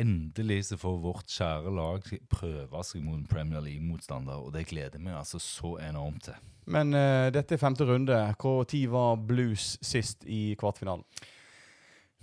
Endelig 0.00 0.64
så 0.70 0.78
får 0.80 0.98
vårt 1.02 1.30
kjære 1.30 1.72
lag 1.76 2.06
prøve 2.32 2.82
seg 2.88 3.04
mot 3.04 3.18
en 3.18 3.26
Premier 3.30 3.62
League-motstander, 3.62 4.42
og 4.42 4.54
det 4.56 4.66
gleder 4.70 4.98
vi 4.98 5.12
altså 5.14 5.38
så 5.38 5.76
enormt 5.86 6.26
til. 6.30 6.46
Men 6.70 6.94
uh, 6.94 7.28
dette 7.34 7.56
er 7.56 7.60
femte 7.62 7.86
runde. 7.88 8.16
Når 8.40 8.64
var 8.92 9.20
Blues 9.26 9.74
sist 9.84 10.26
i 10.26 10.54
kvartfinalen? 10.60 11.04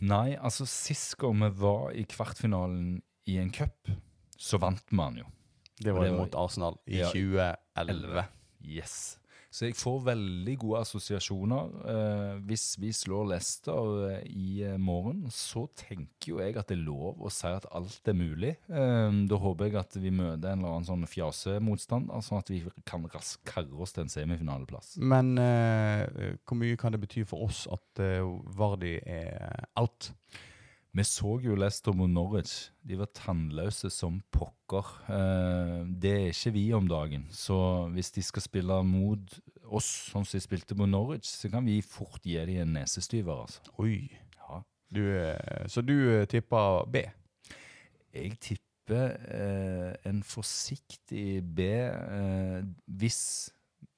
Nei, 0.08 0.36
altså 0.38 0.68
sist 0.70 1.16
gang 1.18 1.40
vi 1.42 1.50
var 1.58 1.90
i 1.98 2.04
kvartfinalen 2.10 3.00
i 3.28 3.40
en 3.42 3.50
cup, 3.52 3.90
så 4.38 4.60
vant 4.62 4.84
den 4.92 5.00
jo. 5.24 5.26
Det 5.78 5.94
var 5.94 6.06
det 6.06 6.14
mot 6.16 6.36
Arsenal 6.38 6.78
i 6.90 7.02
Ja, 7.02 7.10
2011. 7.14 8.24
Yes. 8.66 9.18
Så 9.58 9.66
jeg 9.66 9.78
får 9.80 10.04
veldig 10.06 10.54
gode 10.62 10.84
assosiasjoner. 10.86 11.70
Eh, 11.90 12.34
hvis 12.46 12.66
vi 12.78 12.92
slår 12.94 13.32
Leicester 13.32 14.04
eh, 14.12 14.28
i 14.30 14.60
eh, 14.68 14.76
morgen, 14.78 15.24
så 15.34 15.64
tenker 15.80 16.30
jo 16.30 16.42
jeg 16.44 16.54
at 16.60 16.70
det 16.70 16.78
er 16.78 16.84
lov 16.86 17.24
å 17.26 17.32
si 17.34 17.50
at 17.50 17.66
alt 17.74 18.12
er 18.12 18.18
mulig. 18.18 18.54
Da 18.68 19.40
håper 19.42 19.72
jeg 19.72 19.80
at 19.82 19.98
vi 19.98 20.12
møter 20.14 20.52
en 20.52 20.62
eller 20.62 20.76
annen 20.76 20.86
sånn 20.86 21.08
fjasemotstander, 21.10 22.22
sånn 22.22 22.44
at 22.44 22.52
vi 22.54 22.62
kan 22.86 23.08
raskt 23.10 23.42
karre 23.50 23.82
oss 23.82 23.96
til 23.96 24.06
en 24.06 24.14
semifinaleplass. 24.14 24.94
Men 25.02 25.34
eh, 25.42 26.38
hvor 26.46 26.62
mye 26.62 26.78
kan 26.78 26.94
det 26.94 27.02
bety 27.02 27.26
for 27.26 27.48
oss 27.48 27.66
at 27.74 28.04
eh, 28.04 28.22
Vardi 28.58 29.00
er 29.02 29.66
out? 29.80 30.12
Vi 30.98 31.04
så 31.06 31.36
jo 31.44 31.54
Leicester 31.54 31.94
mot 31.94 32.10
Norwich. 32.10 32.72
De 32.82 32.96
var 32.98 33.12
tannløse 33.14 33.92
som 33.94 34.16
pokker. 34.34 34.88
Eh, 35.14 35.84
det 36.02 36.14
er 36.14 36.32
ikke 36.32 36.54
vi 36.56 36.64
om 36.74 36.88
dagen. 36.90 37.28
Så 37.30 37.58
hvis 37.94 38.10
de 38.16 38.24
skal 38.26 38.42
spille 38.42 38.80
mot 38.88 39.36
oss 39.68 39.90
sånn 40.08 40.26
som 40.26 40.40
de 40.40 40.42
spilte 40.42 40.78
mot 40.80 40.90
Norwich, 40.90 41.30
så 41.30 41.52
kan 41.54 41.68
vi 41.70 41.84
fort 41.86 42.26
gi 42.26 42.40
dem 42.50 42.64
en 42.64 42.74
nesestyver. 42.80 43.44
altså. 43.46 43.76
Oi. 43.84 44.08
Ja. 44.40 44.64
Du, 44.90 45.04
eh, 45.20 45.68
så 45.70 45.86
du 45.86 45.94
eh, 46.16 46.26
tipper 46.26 46.90
B? 46.90 47.06
Jeg 48.18 48.40
tipper 48.42 49.14
eh, 49.38 49.94
en 50.10 50.24
forsiktig 50.26 51.44
B 51.44 51.70
eh, 51.78 52.64
hvis 52.88 53.22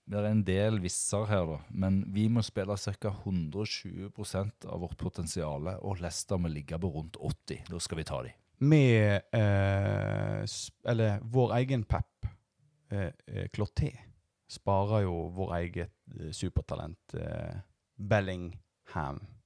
Det 0.09 0.17
er 0.17 0.25
en 0.31 0.41
del 0.41 0.79
visser 0.81 1.27
her, 1.29 1.45
da. 1.45 1.57
Men 1.69 2.01
vi 2.09 2.25
må 2.33 2.41
spille 2.41 2.73
ca. 2.81 3.11
120% 3.13 4.65
av 4.65 4.81
vårt 4.81 4.97
potensial, 4.97 5.69
og 5.77 6.01
Leicester 6.01 6.41
må 6.41 6.49
ligge 6.49 6.79
på 6.81 6.89
rundt 6.95 7.19
80. 7.21 7.67
Da 7.69 7.81
skal 7.83 8.01
vi 8.01 8.07
ta 8.09 8.21
dem. 8.25 8.37
Med 8.59 9.29
eh, 9.31 10.41
Eller 10.91 11.21
vår 11.21 11.53
egen 11.61 11.85
Pep, 11.87 12.25
eh, 12.91 13.11
eh, 13.27 13.45
Cloté, 13.53 13.93
sparer 14.49 15.05
jo 15.05 15.29
vår 15.37 15.53
eget 15.61 15.93
eh, 16.17 16.33
supertalent 16.35 17.15
eh, 17.15 17.61
Bellingham 17.95 19.21
eh, 19.21 19.38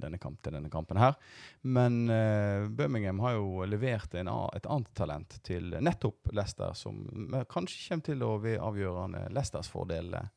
denne 0.00 0.18
kamp, 0.18 0.40
til 0.42 0.56
denne 0.56 0.70
kampen 0.72 0.98
her. 1.00 1.16
Men 1.62 2.02
uh, 2.10 2.68
Birmingham 2.68 3.20
har 3.24 3.36
jo 3.38 3.66
levert 3.68 4.14
en, 4.18 4.30
et 4.56 4.66
annet 4.66 4.90
talent 4.98 5.38
til 5.46 5.74
nettopp 5.80 6.32
Leicester, 6.36 6.74
som 6.78 7.02
eh, 7.34 7.46
kanskje 7.50 7.86
kommer 7.88 8.06
til 8.10 8.24
å 8.26 8.34
bli 8.42 8.56
avgjørende 8.58 9.26
Leicesters 9.34 9.70
fordel. 9.72 10.14
eh, 10.14 10.28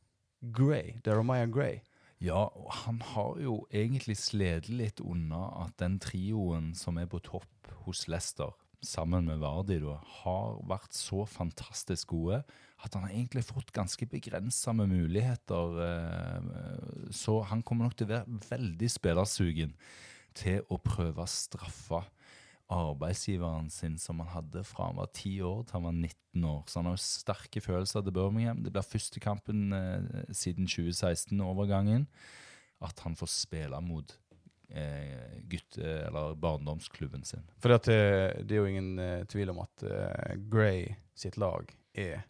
Gray, 0.43 0.98
Deromaya 1.04 1.48
Gray. 1.48 1.82
Ja, 2.24 2.48
han 2.86 3.02
har 3.13 3.39
jo 3.43 3.65
egentlig 3.72 4.15
slitt 4.19 4.69
litt 4.72 5.02
unna 5.04 5.50
at 5.65 5.76
den 5.82 5.98
trioen 6.04 6.72
som 6.76 7.00
er 7.00 7.10
på 7.12 7.19
topp 7.24 7.72
hos 7.84 8.06
Leicester, 8.08 8.54
sammen 8.86 9.26
med 9.28 9.41
Vardi, 9.41 9.80
har 10.24 10.58
vært 10.69 10.93
så 10.96 11.24
fantastisk 11.30 12.13
gode 12.13 12.43
at 12.84 12.96
han 12.98 13.06
har 13.06 13.13
egentlig 13.13 13.46
fått 13.48 13.72
ganske 13.76 14.06
begrensa 14.12 14.74
med 14.76 14.91
muligheter. 14.91 15.78
Eh, 15.88 17.12
så 17.15 17.39
han 17.48 17.63
kommer 17.63 17.88
nok 17.88 17.96
til 17.98 18.10
å 18.10 18.13
være 18.17 18.41
veldig 18.50 18.89
spillersugen 18.91 19.72
til 20.36 20.65
å 20.67 20.80
prøve 20.82 21.24
å 21.24 21.30
straffe 21.30 22.02
arbeidsgiveren 22.74 23.69
sin 23.72 23.98
som 24.02 24.22
han 24.24 24.32
hadde 24.34 24.63
fra 24.65 24.88
han 24.89 24.98
var 24.98 25.12
10 25.12 25.43
år 25.46 25.63
til 25.67 25.78
han 25.78 25.88
var 25.88 25.98
19 25.98 26.48
år. 26.50 26.63
Så 26.67 26.80
han 26.80 26.89
har 26.89 26.98
jo 26.98 27.06
sterke 27.06 27.63
følelser 27.63 28.04
til 28.04 28.15
Birmingham. 28.15 28.63
Det 28.63 28.74
blir 28.74 28.88
første 28.88 29.24
kampen 29.24 29.76
eh, 29.78 30.34
siden 30.36 30.67
2016-overgangen 30.67 32.08
at 32.84 33.00
han 33.06 33.15
får 33.15 33.32
spille 33.32 33.80
mot 33.86 34.12
gutte- 35.49 36.08
eller 36.08 36.36
barndomsklubben 36.39 37.23
sin. 37.23 37.43
For 37.62 37.73
det, 37.73 37.97
det 38.47 38.56
er 38.56 38.62
jo 38.63 38.71
ingen 38.71 38.95
eh, 38.99 39.26
tvil 39.30 39.52
om 39.54 39.62
at 39.65 39.84
eh, 39.86 40.34
Gray 40.49 40.95
sitt 41.15 41.38
lag 41.38 41.69
er 41.93 42.23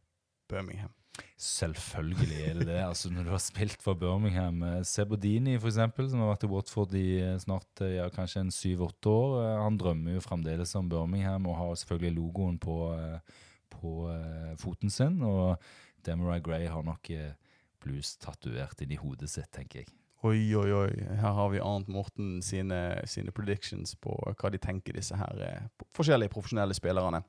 Birmingham. 0.49 0.91
Selvfølgelig 1.37 2.37
er 2.41 2.53
det 2.57 2.67
det. 2.67 2.79
altså 2.81 3.11
Når 3.13 3.23
du 3.27 3.29
har 3.29 3.41
spilt 3.43 3.81
for 3.83 3.93
Birmingham 3.99 4.63
eh, 4.65 4.81
Sebodini, 4.87 5.57
for 5.59 5.69
eksempel, 5.69 6.09
som 6.09 6.23
har 6.23 6.31
vært 6.33 6.45
i 6.47 6.51
Watford 6.51 6.95
i 6.97 7.07
eh, 7.21 7.37
snart 7.41 7.83
eh, 7.85 7.97
ja, 7.99 8.09
kanskje 8.13 8.43
en 8.43 8.53
syv-åtte 8.53 9.13
år, 9.13 9.35
eh, 9.43 9.61
han 9.63 9.77
drømmer 9.79 10.17
jo 10.17 10.25
fremdeles 10.25 10.73
om 10.79 10.89
Birmingham 10.89 11.47
og 11.51 11.59
har 11.59 11.75
selvfølgelig 11.83 12.17
logoen 12.17 12.59
på, 12.61 12.77
eh, 12.97 13.41
på 13.75 13.95
eh, 14.13 14.53
foten 14.61 14.93
sin. 14.93 15.21
Og 15.27 15.61
Demarai 16.05 16.41
Gray 16.43 16.67
har 16.71 16.85
nok 16.85 17.13
eh, 17.13 17.35
blues 17.83 18.15
tatovert 18.17 18.81
inn 18.81 18.95
i 18.95 18.99
hodet 18.99 19.29
sitt, 19.29 19.51
tenker 19.53 19.83
jeg. 19.83 19.93
Oi, 20.23 20.55
oi, 20.55 20.69
oi. 20.71 20.91
Her 21.19 21.33
har 21.35 21.49
vi 21.51 21.59
Arnt 21.59 21.89
Morten 21.91 22.37
sine, 22.41 22.77
sine 23.11 23.31
predictions 23.35 23.91
på 23.99 24.13
hva 24.39 24.51
de 24.53 24.59
tenker, 24.61 24.95
disse 24.95 25.17
her 25.19 25.41
eh, 25.43 25.65
forskjellige 25.91 26.31
profesjonelle 26.31 26.75
spillerne. 26.77 27.19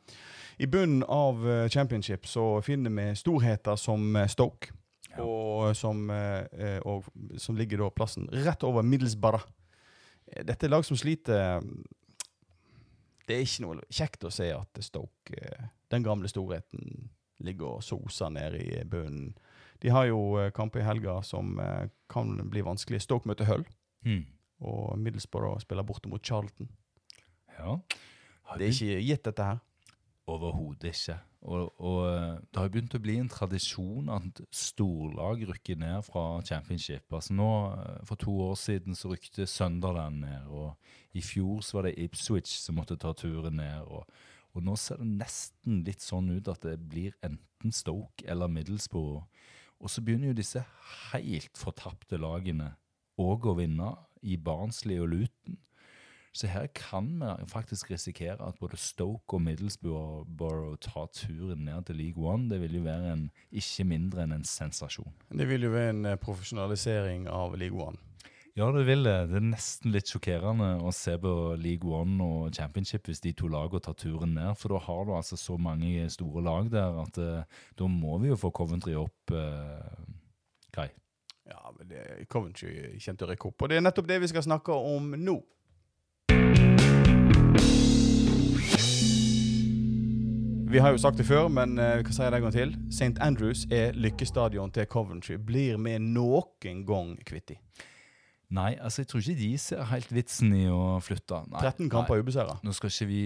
I 0.63 0.69
bunnen 0.71 1.03
av 1.11 1.43
eh, 1.51 1.65
championship 1.75 2.29
så 2.31 2.61
finner 2.63 2.95
vi 2.95 3.09
storheter 3.19 3.77
som 3.81 4.15
eh, 4.17 4.31
Stoke, 4.31 4.71
Ja. 5.15 5.23
og, 5.23 5.77
som, 5.79 6.09
og 6.91 7.05
som 7.39 7.55
ligger 7.55 7.79
da 7.85 7.87
plassen 7.95 8.25
rett 8.33 8.65
over 8.67 8.83
Middlesbrough. 8.83 9.45
Dette 10.43 10.67
er 10.67 10.73
lag 10.73 10.83
som 10.83 10.99
sliter 10.99 11.61
Det 13.29 13.37
er 13.37 13.45
ikke 13.45 13.63
noe 13.63 13.85
kjekt 13.95 14.27
å 14.27 14.33
se 14.35 14.49
at 14.57 14.81
Stoke, 14.83 15.53
den 15.93 16.03
gamle 16.03 16.27
storheten, 16.27 17.13
ligger 17.47 17.77
og 17.77 17.85
soser 17.87 18.33
nede 18.35 18.59
i 18.65 18.83
bunnen. 18.91 19.37
De 19.85 19.93
har 19.93 20.09
jo 20.09 20.39
eh, 20.41 20.49
kamper 20.57 20.81
i 20.81 20.87
helga 20.87 21.19
som 21.27 21.59
eh, 21.61 21.91
kan 22.09 22.33
bli 22.49 22.63
vanskelig. 22.65 23.03
Stoke 23.05 23.29
møter 23.29 23.49
Hull, 23.51 23.67
mm. 24.09 24.25
og 24.65 24.97
Middlesbrough 24.99 25.61
spiller 25.61 25.85
borte 25.85 26.09
mot 26.09 26.25
Charlton. 26.25 26.71
Ja. 27.59 27.77
Det 28.57 28.65
er 28.65 28.73
ikke 28.73 29.05
gitt, 29.05 29.25
dette 29.29 29.49
her. 29.51 29.63
Overhodet 30.31 30.95
ikke. 30.95 31.19
Og, 31.45 31.75
og 31.85 31.99
eh, 32.09 32.39
det 32.49 32.63
har 32.63 32.71
begynt 32.73 32.97
å 32.97 33.03
bli 33.05 33.19
en 33.21 33.29
tradisjon 33.29 34.09
at 34.15 34.41
storlag 34.57 35.45
rykker 35.51 35.77
ned 35.83 36.07
fra 36.07 36.41
championship. 36.49 37.05
Altså 37.13 37.37
nå, 37.37 37.49
For 38.09 38.21
to 38.25 38.39
år 38.47 38.57
siden 38.57 38.97
så 38.97 39.13
rykte 39.13 39.45
Sunderland 39.45 40.23
ned, 40.25 40.49
og 40.49 40.79
i 41.13 41.21
fjor 41.21 41.61
så 41.61 41.79
var 41.79 41.91
det 41.91 41.99
Ipswich 42.07 42.57
som 42.57 42.81
måtte 42.81 42.97
ta 42.97 43.13
turen 43.13 43.61
ned. 43.61 43.85
Og, 43.85 44.09
og 44.57 44.65
nå 44.65 44.79
ser 44.81 45.05
det 45.05 45.13
nesten 45.21 45.85
litt 45.85 46.01
sånn 46.01 46.33
ut 46.33 46.49
at 46.49 46.65
det 46.65 46.79
blir 46.89 47.13
enten 47.21 47.77
Stoke 47.77 48.25
eller 48.25 48.49
Middlesbrough. 48.49 49.27
Og 49.85 49.93
så 49.93 50.01
begynner 50.01 50.33
jo 50.33 50.39
disse 50.39 50.63
helt 51.13 51.61
fortapte 51.61 52.17
lagene 52.17 52.73
òg 53.21 53.45
å 53.51 53.59
vinne 53.59 53.93
i 54.25 54.39
Barnsley 54.41 54.97
og 55.03 55.13
Luton. 55.13 55.59
Så 56.35 56.49
her 56.51 56.67
kan 56.75 57.13
vi 57.21 57.47
faktisk 57.47 57.93
risikere 57.93 58.43
at 58.43 58.57
både 58.59 58.77
Stoke 58.81 59.37
og 59.37 59.43
Middlesbrough 59.45 60.79
tar 60.83 61.07
turen 61.15 61.69
ned 61.69 61.85
til 61.87 62.01
League 62.01 62.19
One. 62.19 62.49
Det 62.51 62.59
vil 62.65 62.81
jo 62.81 62.83
være 62.89 63.13
en, 63.13 63.29
ikke 63.53 63.87
mindre 63.87 64.25
enn 64.25 64.35
en 64.35 64.49
sensasjon. 64.49 65.13
Det 65.31 65.47
vil 65.47 65.69
jo 65.69 65.71
være 65.77 65.93
en 65.95 66.09
eh, 66.11 66.19
profesjonalisering 66.19 67.29
av 67.31 67.55
League 67.61 67.79
One. 67.79 68.01
Ja, 68.55 68.69
det 68.71 68.85
vil 68.87 69.03
det. 69.03 69.15
Det 69.33 69.39
er 69.41 69.47
nesten 69.49 69.91
litt 69.91 70.07
sjokkerende 70.07 70.77
å 70.87 70.93
se 70.95 71.17
på 71.19 71.31
League 71.59 71.91
One 71.91 72.23
og 72.23 72.55
Championship 72.55 73.09
hvis 73.11 73.19
de 73.25 73.33
to 73.35 73.49
lagene 73.51 73.83
tar 73.83 73.97
turen 73.99 74.37
ned. 74.37 74.55
For 74.61 74.71
da 74.71 74.79
har 74.85 75.01
du 75.09 75.11
altså 75.17 75.35
så 75.35 75.57
mange 75.59 76.05
store 76.15 76.43
lag 76.47 76.69
der 76.71 77.01
at 77.03 77.17
uh, 77.19 77.65
da 77.75 77.89
må 77.91 78.21
vi 78.23 78.29
jo 78.31 78.37
få 78.39 78.53
Coventry 78.55 78.95
opp, 78.95 79.33
uh, 79.35 80.05
Kai. 80.71 80.87
Ja, 81.51 81.59
men 81.75 81.89
det, 81.91 82.29
Coventry 82.31 82.71
kommer 82.95 83.19
til 83.19 83.27
å 83.27 83.31
rykke 83.33 83.49
opp, 83.51 83.65
og 83.67 83.73
det 83.73 83.81
er 83.81 83.83
nettopp 83.83 84.07
det 84.13 84.21
vi 84.23 84.29
skal 84.31 84.47
snakke 84.47 84.77
om 84.95 85.17
nå. 85.19 85.35
Vi 90.71 90.83
har 90.83 90.95
jo 90.95 91.01
sagt 91.03 91.19
det 91.19 91.27
før, 91.27 91.49
men 91.51 91.75
eh, 91.79 91.97
vi 91.99 92.07
kan 92.07 92.17
si 92.17 92.23
det 92.23 92.39
en 92.39 92.47
gang 92.47 92.55
til. 92.55 92.77
St. 92.91 93.19
Andrews 93.23 93.67
er 93.71 93.99
lykkestadion 93.99 94.71
til 94.75 94.87
Coventry. 94.91 95.41
Blir 95.43 95.83
vi 95.83 95.99
noen 96.03 96.87
gang 96.87 97.13
kvitt 97.27 97.51
de? 97.51 97.59
Nei, 98.55 98.75
altså 98.79 99.03
jeg 99.03 99.09
tror 99.11 99.23
ikke 99.23 99.35
de 99.39 99.49
ser 99.59 99.87
helt 99.91 100.13
vitsen 100.15 100.53
i 100.55 100.65
å 100.71 100.99
flytte. 101.03 101.41
Nei, 101.51 101.63
13 101.65 101.89
kamper 101.91 102.21
ubeseira. 102.23 102.55
Nå 102.63 102.75
skal 102.77 102.93
ikke 102.93 103.09
vi 103.11 103.23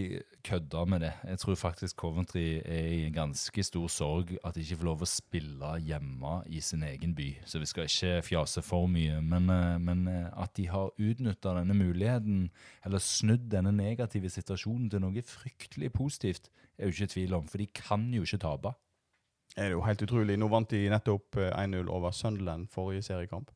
kødde 0.47 0.85
med 0.89 1.03
det. 1.05 1.11
Jeg 1.29 1.41
tror 1.43 1.59
faktisk 1.61 1.99
Coventry 2.01 2.45
er 2.63 2.87
i 2.95 3.11
ganske 3.13 3.65
stor 3.67 3.91
sorg 3.93 4.33
at 4.39 4.57
de 4.57 4.65
ikke 4.65 4.79
får 4.81 4.89
lov 4.89 5.05
å 5.05 5.11
spille 5.11 5.73
hjemme 5.85 6.33
i 6.49 6.63
sin 6.65 6.87
egen 6.87 7.13
by. 7.19 7.29
Så 7.45 7.61
vi 7.61 7.69
skal 7.69 7.91
ikke 7.91 8.23
fjase 8.25 8.65
for 8.65 8.89
mye. 8.89 9.21
Men, 9.21 9.51
eh, 9.53 9.77
men 9.83 10.07
eh, 10.09 10.31
at 10.33 10.55
de 10.57 10.69
har 10.73 10.95
utnytta 10.97 11.59
denne 11.59 11.77
muligheten, 11.77 12.49
eller 12.89 13.05
snudd 13.05 13.51
denne 13.53 13.75
negative 13.77 14.33
situasjonen 14.33 14.89
til 14.95 15.05
noe 15.05 15.27
fryktelig 15.29 15.93
positivt, 15.93 16.49
er 16.79 16.89
jo 16.89 16.97
ikke 16.97 17.13
tvil 17.19 17.37
om. 17.43 17.49
For 17.51 17.61
de 17.61 17.69
kan 17.75 18.09
jo 18.15 18.25
ikke 18.25 18.41
tape. 18.47 18.75
er 19.57 19.65
det 19.65 19.77
jo 19.77 19.85
helt 19.85 20.03
utrolig. 20.03 20.39
Nå 20.39 20.49
vant 20.49 20.71
de 20.71 20.87
nettopp 20.89 21.37
eh, 21.37 21.53
1-0 21.53 21.89
over 21.91 22.17
Sunderland 22.17 22.69
forrige 22.73 23.03
seriekamp. 23.11 23.51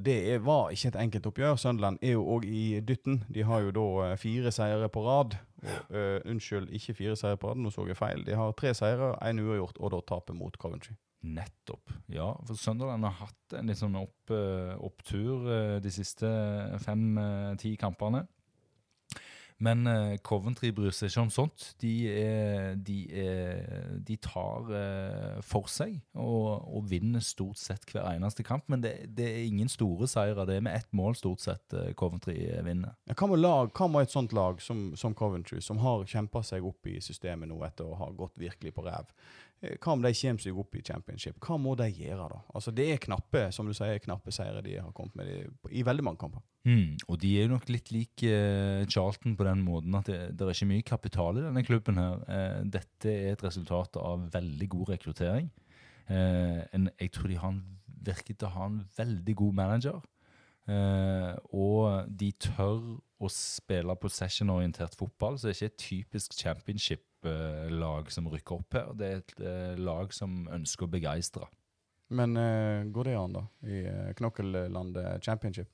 Det 0.00 0.44
var 0.44 0.70
ikke 0.72 0.88
et 0.88 0.98
enkelt 1.02 1.26
oppgjør. 1.28 1.56
Sunderland 1.60 1.98
er 2.02 2.14
jo 2.16 2.24
òg 2.36 2.46
i 2.48 2.80
dytten. 2.80 3.22
De 3.32 3.44
har 3.44 3.60
jo 3.66 3.72
da 3.76 3.86
eh, 4.06 4.18
fire 4.20 4.52
seire 4.54 4.88
på 4.92 5.04
rad. 5.04 5.36
Og, 5.62 5.94
uh, 5.94 6.18
unnskyld, 6.26 6.72
ikke 6.74 6.96
fire 6.98 7.16
seire 7.16 7.38
på 7.38 7.52
rad, 7.52 7.60
nå 7.62 7.70
så 7.70 7.84
jeg 7.86 7.98
feil. 7.98 8.24
De 8.26 8.34
har 8.34 8.54
tre 8.58 8.72
seire, 8.74 9.12
én 9.22 9.38
uavgjort, 9.38 9.78
og 9.78 9.92
da 9.94 10.00
tapet 10.08 10.34
mot 10.34 10.56
Coventry. 10.58 10.96
Nettopp. 11.22 11.92
Ja, 12.10 12.32
for 12.48 12.58
Sunderland 12.58 13.06
har 13.06 13.14
hatt 13.20 13.54
en 13.54 13.70
litt 13.70 13.78
sånn 13.78 13.94
opp, 14.00 14.32
eh, 14.34 14.72
opptur 14.82 15.46
de 15.84 15.92
siste 15.94 16.26
fem-ti 16.82 17.76
kampene. 17.78 18.24
Men 19.62 19.86
eh, 19.86 20.16
Coventry 20.26 20.72
bryr 20.74 20.94
seg 20.94 21.10
ikke 21.12 21.22
om 21.22 21.30
sånt. 21.32 21.66
De, 21.82 21.92
er, 22.10 22.74
de, 22.82 22.98
er, 23.14 24.00
de 24.02 24.16
tar 24.22 24.72
eh, 24.74 25.38
for 25.46 25.70
seg 25.70 26.00
og, 26.18 26.66
og 26.66 26.88
vinner 26.90 27.22
stort 27.22 27.60
sett 27.62 27.86
hver 27.92 28.08
eneste 28.10 28.42
kamp. 28.46 28.66
Men 28.72 28.82
det, 28.82 28.94
det 29.14 29.28
er 29.28 29.44
ingen 29.46 29.70
store 29.70 30.08
seire. 30.10 30.46
Det 30.48 30.58
er 30.58 30.66
med 30.66 30.80
ett 30.80 30.90
mål 30.96 31.14
stort 31.18 31.44
sett 31.44 31.76
eh, 31.78 31.92
Coventry 31.98 32.36
vinner. 32.66 32.96
Hva 33.14 33.30
med, 33.30 33.42
lag, 33.42 33.70
hva 33.78 33.90
med 33.92 34.08
et 34.08 34.14
sånt 34.14 34.34
lag 34.34 34.58
som, 34.64 34.90
som 34.98 35.14
Coventry, 35.18 35.62
som 35.62 35.78
har 35.84 36.02
kjempa 36.10 36.42
seg 36.46 36.66
opp 36.66 36.90
i 36.90 36.98
systemet 37.04 37.50
nå 37.50 37.62
etter 37.66 37.86
å 37.86 38.00
ha 38.02 38.10
gått 38.18 38.42
virkelig 38.42 38.74
på 38.74 38.86
ræv? 38.88 39.14
Eh, 39.62 39.76
Hva 39.78 39.92
om 39.94 40.02
de 40.02 40.10
kommer 40.14 40.42
seg 40.42 40.58
opp 40.58 40.74
i 40.74 40.82
championship? 40.82 41.38
Hva 41.42 41.58
må 41.60 41.74
de 41.78 41.86
gjøre 41.90 42.28
da? 42.32 42.40
Altså 42.54 42.72
Det 42.74 42.88
er 42.92 43.02
knappe 43.02 43.44
som 43.54 43.68
du 43.68 43.74
sier, 43.76 44.00
knappe 44.02 44.34
seire 44.34 44.62
de 44.64 44.76
har 44.80 44.92
kommet 44.96 45.14
med 45.20 45.30
i, 45.30 45.42
i 45.80 45.84
veldig 45.86 46.04
mange 46.06 46.18
kamper. 46.22 46.42
Mm, 46.66 46.96
og 47.08 47.18
de 47.22 47.30
er 47.38 47.46
jo 47.48 47.54
nok 47.56 47.68
litt 47.70 47.90
lik 47.94 48.22
eh, 48.28 48.84
Charlton 48.90 49.36
på 49.38 49.46
den 49.46 49.64
måten 49.66 49.94
at 49.98 50.06
det, 50.10 50.20
det 50.38 50.46
er 50.46 50.54
ikke 50.54 50.70
mye 50.70 50.86
kapital 50.86 51.38
i 51.38 51.44
denne 51.46 51.64
klubben. 51.66 51.98
her. 51.98 52.22
Eh, 52.28 52.62
dette 52.78 53.10
er 53.12 53.32
et 53.36 53.44
resultat 53.46 53.98
av 54.02 54.28
veldig 54.34 54.68
god 54.76 54.94
rekruttering. 54.96 55.50
Eh, 56.08 56.62
en, 56.74 56.90
jeg 57.00 57.12
tror 57.14 57.30
de 57.30 57.38
har 57.42 57.54
en, 57.54 57.62
virker 58.02 58.34
til 58.34 58.48
å 58.48 58.54
ha 58.56 58.66
en 58.70 58.80
veldig 58.98 59.36
god 59.38 59.58
manager. 59.62 60.00
Eh, 60.70 61.32
og 61.58 62.10
de 62.18 62.30
tør 62.38 62.78
å 63.22 63.30
spille 63.30 63.94
possession-orientert 63.98 64.94
fotball, 64.98 65.38
så 65.38 65.48
det 65.48 65.54
er 65.54 65.58
ikke 65.58 65.72
et 65.72 65.82
typisk 65.82 66.34
championship-lag 67.22 68.10
som 68.10 68.28
rykker 68.28 68.60
opp 68.60 68.74
her. 68.74 68.92
Det 68.94 69.06
er 69.06 69.20
et 69.20 69.40
eh, 69.40 69.78
lag 69.78 70.12
som 70.12 70.48
ønsker 70.50 70.86
å 70.86 70.92
begeistre. 70.92 71.48
Men 72.12 72.36
eh, 72.36 72.84
går 72.92 73.08
det 73.08 73.16
an, 73.16 73.32
da? 73.32 73.42
I 73.64 73.86
uh, 73.88 74.12
knokkellandet 74.18 75.24
championship? 75.24 75.70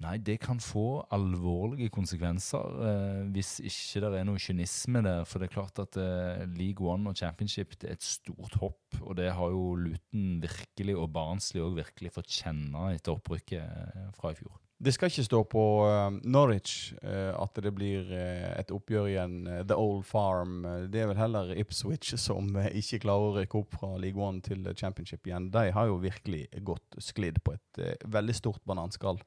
Nei, 0.00 0.16
det 0.24 0.38
kan 0.40 0.58
få 0.58 1.02
alvorlige 1.12 1.92
konsekvenser 1.92 2.78
eh, 2.88 3.18
hvis 3.34 3.58
ikke 3.60 4.00
det 4.06 4.22
er 4.22 4.24
noe 4.24 4.40
kynisme 4.40 5.02
der. 5.04 5.26
For 5.28 5.38
det 5.38 5.50
er 5.50 5.54
klart 5.58 5.82
at 5.84 5.98
eh, 6.00 6.46
League 6.56 6.80
One 6.80 7.12
og 7.12 7.20
Championship 7.20 7.76
det 7.76 7.90
er 7.90 7.98
et 7.98 8.08
stort 8.08 8.56
hopp. 8.62 8.80
Og 9.02 9.18
det 9.20 9.28
har 9.36 9.52
jo 9.52 9.76
Luton 9.76 10.40
virkelig, 10.42 10.96
og 10.96 11.12
Barnsley 11.12 11.60
òg 11.62 11.76
virkelig, 11.82 12.14
fått 12.16 12.40
kjenne 12.40 12.94
etter 12.96 13.12
opprykket 13.12 13.60
eh, 13.60 14.10
fra 14.16 14.32
i 14.32 14.40
fjor. 14.40 14.61
Det 14.82 14.90
skal 14.90 15.12
ikke 15.12 15.24
stå 15.28 15.40
på 15.46 15.64
eh, 15.86 16.16
Norwich 16.26 16.92
eh, 17.06 17.30
at 17.38 17.58
det 17.62 17.70
blir 17.76 18.08
eh, 18.10 18.48
et 18.58 18.72
oppgjør 18.74 19.10
igjen. 19.12 19.36
The 19.68 19.76
Old 19.78 20.02
Farm. 20.08 20.64
Det 20.90 21.04
er 21.04 21.12
vel 21.12 21.20
heller 21.20 21.52
Ipswich 21.54 22.16
som 22.26 22.50
ikke 22.58 23.04
klarer 23.04 23.28
å 23.28 23.36
rykke 23.36 23.60
opp 23.60 23.76
fra 23.78 23.92
League 24.02 24.18
One 24.18 24.42
til 24.42 24.66
Championship 24.74 25.28
igjen. 25.30 25.52
De 25.54 25.68
har 25.76 25.90
jo 25.90 26.00
virkelig 26.02 26.48
gått 26.66 26.98
sklidd 26.98 27.38
på 27.46 27.54
et 27.54 27.84
veldig 28.10 28.34
stort 28.34 28.64
bananskall. 28.66 29.22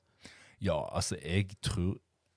Ja, 0.63 0.81
altså, 0.91 1.15
jeg 1.23 1.55
tror 1.63 1.95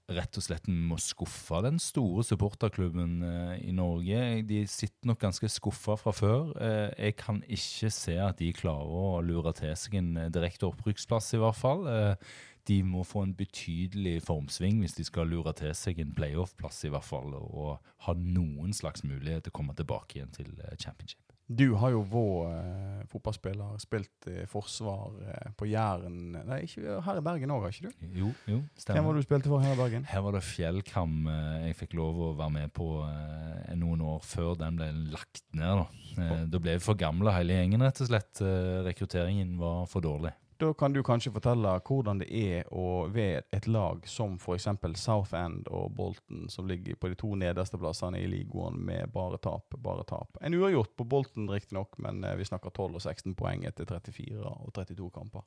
rett 0.09 0.39
og 0.41 0.45
slett 0.45 0.69
må 0.73 0.97
skuffe 1.03 1.61
den 1.65 1.77
store 1.83 2.23
supporterklubben 2.25 3.19
eh, 3.27 3.55
i 3.69 3.75
Norge. 3.77 4.41
De 4.49 4.63
sitter 4.71 5.11
nok 5.11 5.21
ganske 5.21 5.51
skuffa 5.53 5.99
fra 6.01 6.15
før. 6.17 6.55
Eh, 6.65 6.89
jeg 6.97 7.17
kan 7.21 7.43
ikke 7.45 7.91
se 7.93 8.17
at 8.25 8.41
de 8.41 8.49
klarer 8.57 8.89
å 8.89 9.19
lure 9.25 9.53
til 9.59 9.75
seg 9.77 9.99
en 10.01 10.15
direkte 10.33 10.69
opprykksplass, 10.71 11.35
i 11.37 11.43
hvert 11.43 11.59
fall. 11.61 11.85
Eh, 11.93 12.33
de 12.69 12.81
må 12.85 13.05
få 13.09 13.23
en 13.27 13.35
betydelig 13.39 14.19
formsving 14.27 14.83
hvis 14.83 14.99
de 14.99 15.07
skal 15.09 15.31
lure 15.33 15.55
til 15.57 15.73
seg 15.77 16.03
en 16.03 16.13
playoff-plass, 16.17 16.85
i 16.85 16.93
hvert 16.93 17.07
fall, 17.07 17.33
og 17.39 17.79
ha 18.07 18.15
noen 18.19 18.75
slags 18.77 19.05
mulighet 19.09 19.47
til 19.47 19.55
å 19.55 19.59
komme 19.63 19.77
tilbake 19.79 20.19
igjen 20.21 20.35
til 20.37 20.53
eh, 20.61 20.77
championship. 20.77 21.23
Du 21.49 21.71
har 21.81 21.95
jo 21.95 22.03
vår 22.05 22.51
eh, 22.53 23.05
fotballspiller 23.09 23.79
spilt 23.81 24.27
i 24.29 24.43
forsvar 24.53 25.15
eh, 25.25 25.47
på 25.57 25.65
Jæren 25.71 26.35
Nei, 26.45 26.59
ikke 26.67 26.99
her 27.07 27.21
i 27.21 27.23
Bergen 27.25 27.55
òg, 27.55 27.63
har 27.65 27.73
ikke 27.73 27.89
du? 27.89 28.03
Jo, 28.19 28.33
jo, 28.45 28.59
Hvem 28.59 28.83
stemmer. 28.85 29.07
var 29.07 29.17
det 29.17 29.23
du 29.23 29.29
spilte 29.31 29.53
for 29.55 29.65
her 29.65 29.73
i 29.73 29.79
Bergen? 29.79 30.05
Her 30.11 30.27
var 30.27 30.37
det 30.37 30.43
Fjellkam 30.45 31.15
eh, 31.33 31.71
jeg 31.71 31.79
fikk 31.81 31.97
lov 31.97 32.21
å 32.21 32.29
være 32.37 32.55
med 32.59 32.75
på 32.77 32.91
eh, 33.07 33.73
noen 33.81 34.05
år 34.05 34.21
før 34.29 34.59
den 34.61 34.77
ble 34.77 34.91
lagt 35.15 35.41
ned. 35.57 35.81
Da, 35.81 36.27
eh, 36.27 36.45
da 36.53 36.61
ble 36.67 36.77
vi 36.77 36.85
for 36.85 37.01
gamle 37.01 37.33
hele 37.39 37.57
gjengen, 37.57 37.87
rett 37.89 38.05
og 38.05 38.13
slett. 38.13 38.45
Rekrutteringen 38.85 39.57
var 39.57 39.89
for 39.89 40.05
dårlig. 40.05 40.35
Da 40.59 40.75
kan 40.75 40.93
du 40.93 41.05
kanskje 41.07 41.31
fortelle 41.31 41.71
hvordan 41.87 42.19
det 42.19 42.27
er 42.35 42.65
å 42.75 43.05
ved 43.15 43.47
et 43.55 43.69
lag 43.71 44.01
som 44.11 44.33
f.eks. 44.43 44.65
Southend 44.99 45.69
og 45.71 45.93
Bolton, 45.95 46.49
som 46.51 46.67
ligger 46.67 46.99
på 46.99 47.13
de 47.13 47.19
to 47.21 47.31
nederste 47.39 47.79
plassene 47.79 48.19
i 48.19 48.27
ligaen 48.27 48.81
med 48.89 49.13
bare 49.15 49.39
tap, 49.39 49.77
bare 49.79 50.03
tap. 50.09 50.41
En 50.43 50.57
uavgjort 50.59 50.97
på 50.99 51.07
Bolton 51.07 51.47
riktignok, 51.53 51.95
men 52.03 52.25
eh, 52.27 52.35
vi 52.41 52.49
snakker 52.49 52.75
12 52.75 52.99
og 52.99 53.05
16 53.05 53.37
poeng 53.39 53.69
etter 53.71 53.87
34 53.87 54.43
og 54.51 54.75
32 54.75 55.13
kamper. 55.15 55.47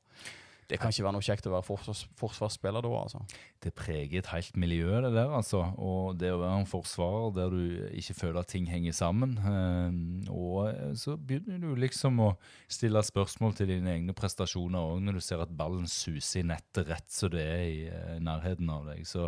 Det 0.72 0.78
kan 0.80 0.94
ikke 0.94 1.04
være 1.04 1.16
noe 1.18 1.26
kjekt 1.26 1.48
å 1.50 1.52
være 1.52 1.66
forsvars 1.68 2.02
forsvarsspiller 2.16 2.86
da, 2.86 2.92
altså. 2.96 3.20
Det 3.60 3.74
preger 3.76 4.22
et 4.22 4.30
helt 4.32 4.56
miljø, 4.60 5.02
det 5.04 5.10
der, 5.18 5.34
altså. 5.36 5.66
Og 5.76 6.16
det 6.20 6.30
å 6.32 6.38
være 6.40 6.62
en 6.62 6.70
forsvarer 6.70 7.34
der 7.36 7.52
du 7.52 7.90
ikke 8.00 8.16
føler 8.16 8.40
at 8.40 8.52
ting 8.54 8.70
henger 8.72 8.96
sammen. 8.96 9.34
Eh, 9.36 9.98
og 10.32 10.70
eh, 10.70 10.94
så 11.02 11.18
begynner 11.20 11.60
du 11.66 11.82
liksom 11.82 12.22
å 12.24 12.30
stille 12.72 13.04
spørsmål 13.04 13.58
til 13.60 13.74
dine 13.74 13.98
egne 13.98 14.16
prestasjoner 14.16 14.94
òg, 14.94 15.04
når 15.04 15.20
du 15.20 15.26
ser 15.26 15.44
at 15.44 15.52
ballen 15.60 15.92
suser 15.92 16.46
i 16.46 16.48
nettet 16.54 16.88
rett 16.88 17.12
så 17.12 17.28
det 17.34 17.44
er 17.44 17.66
i 17.68 17.84
eh, 17.92 18.16
nærheten 18.24 18.72
av 18.72 18.88
deg. 18.94 19.04
Så 19.08 19.28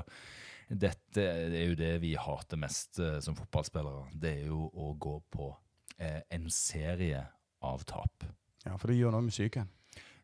dette 0.71 1.27
er 1.27 1.60
jo 1.67 1.75
det 1.77 1.97
vi 2.06 2.15
hater 2.15 2.62
mest 2.62 3.03
som 3.21 3.36
fotballspillere. 3.36 4.08
Det 4.15 4.32
er 4.39 4.47
jo 4.47 4.69
å 4.71 4.93
gå 4.95 5.19
på 5.34 5.51
en 5.99 6.47
serie 6.49 7.19
av 7.62 7.84
tap. 7.86 8.23
Ja, 8.63 8.77
For 8.79 8.89
det 8.89 9.01
gjør 9.01 9.13
noe 9.13 9.27
med 9.27 9.36
psyken. 9.36 9.67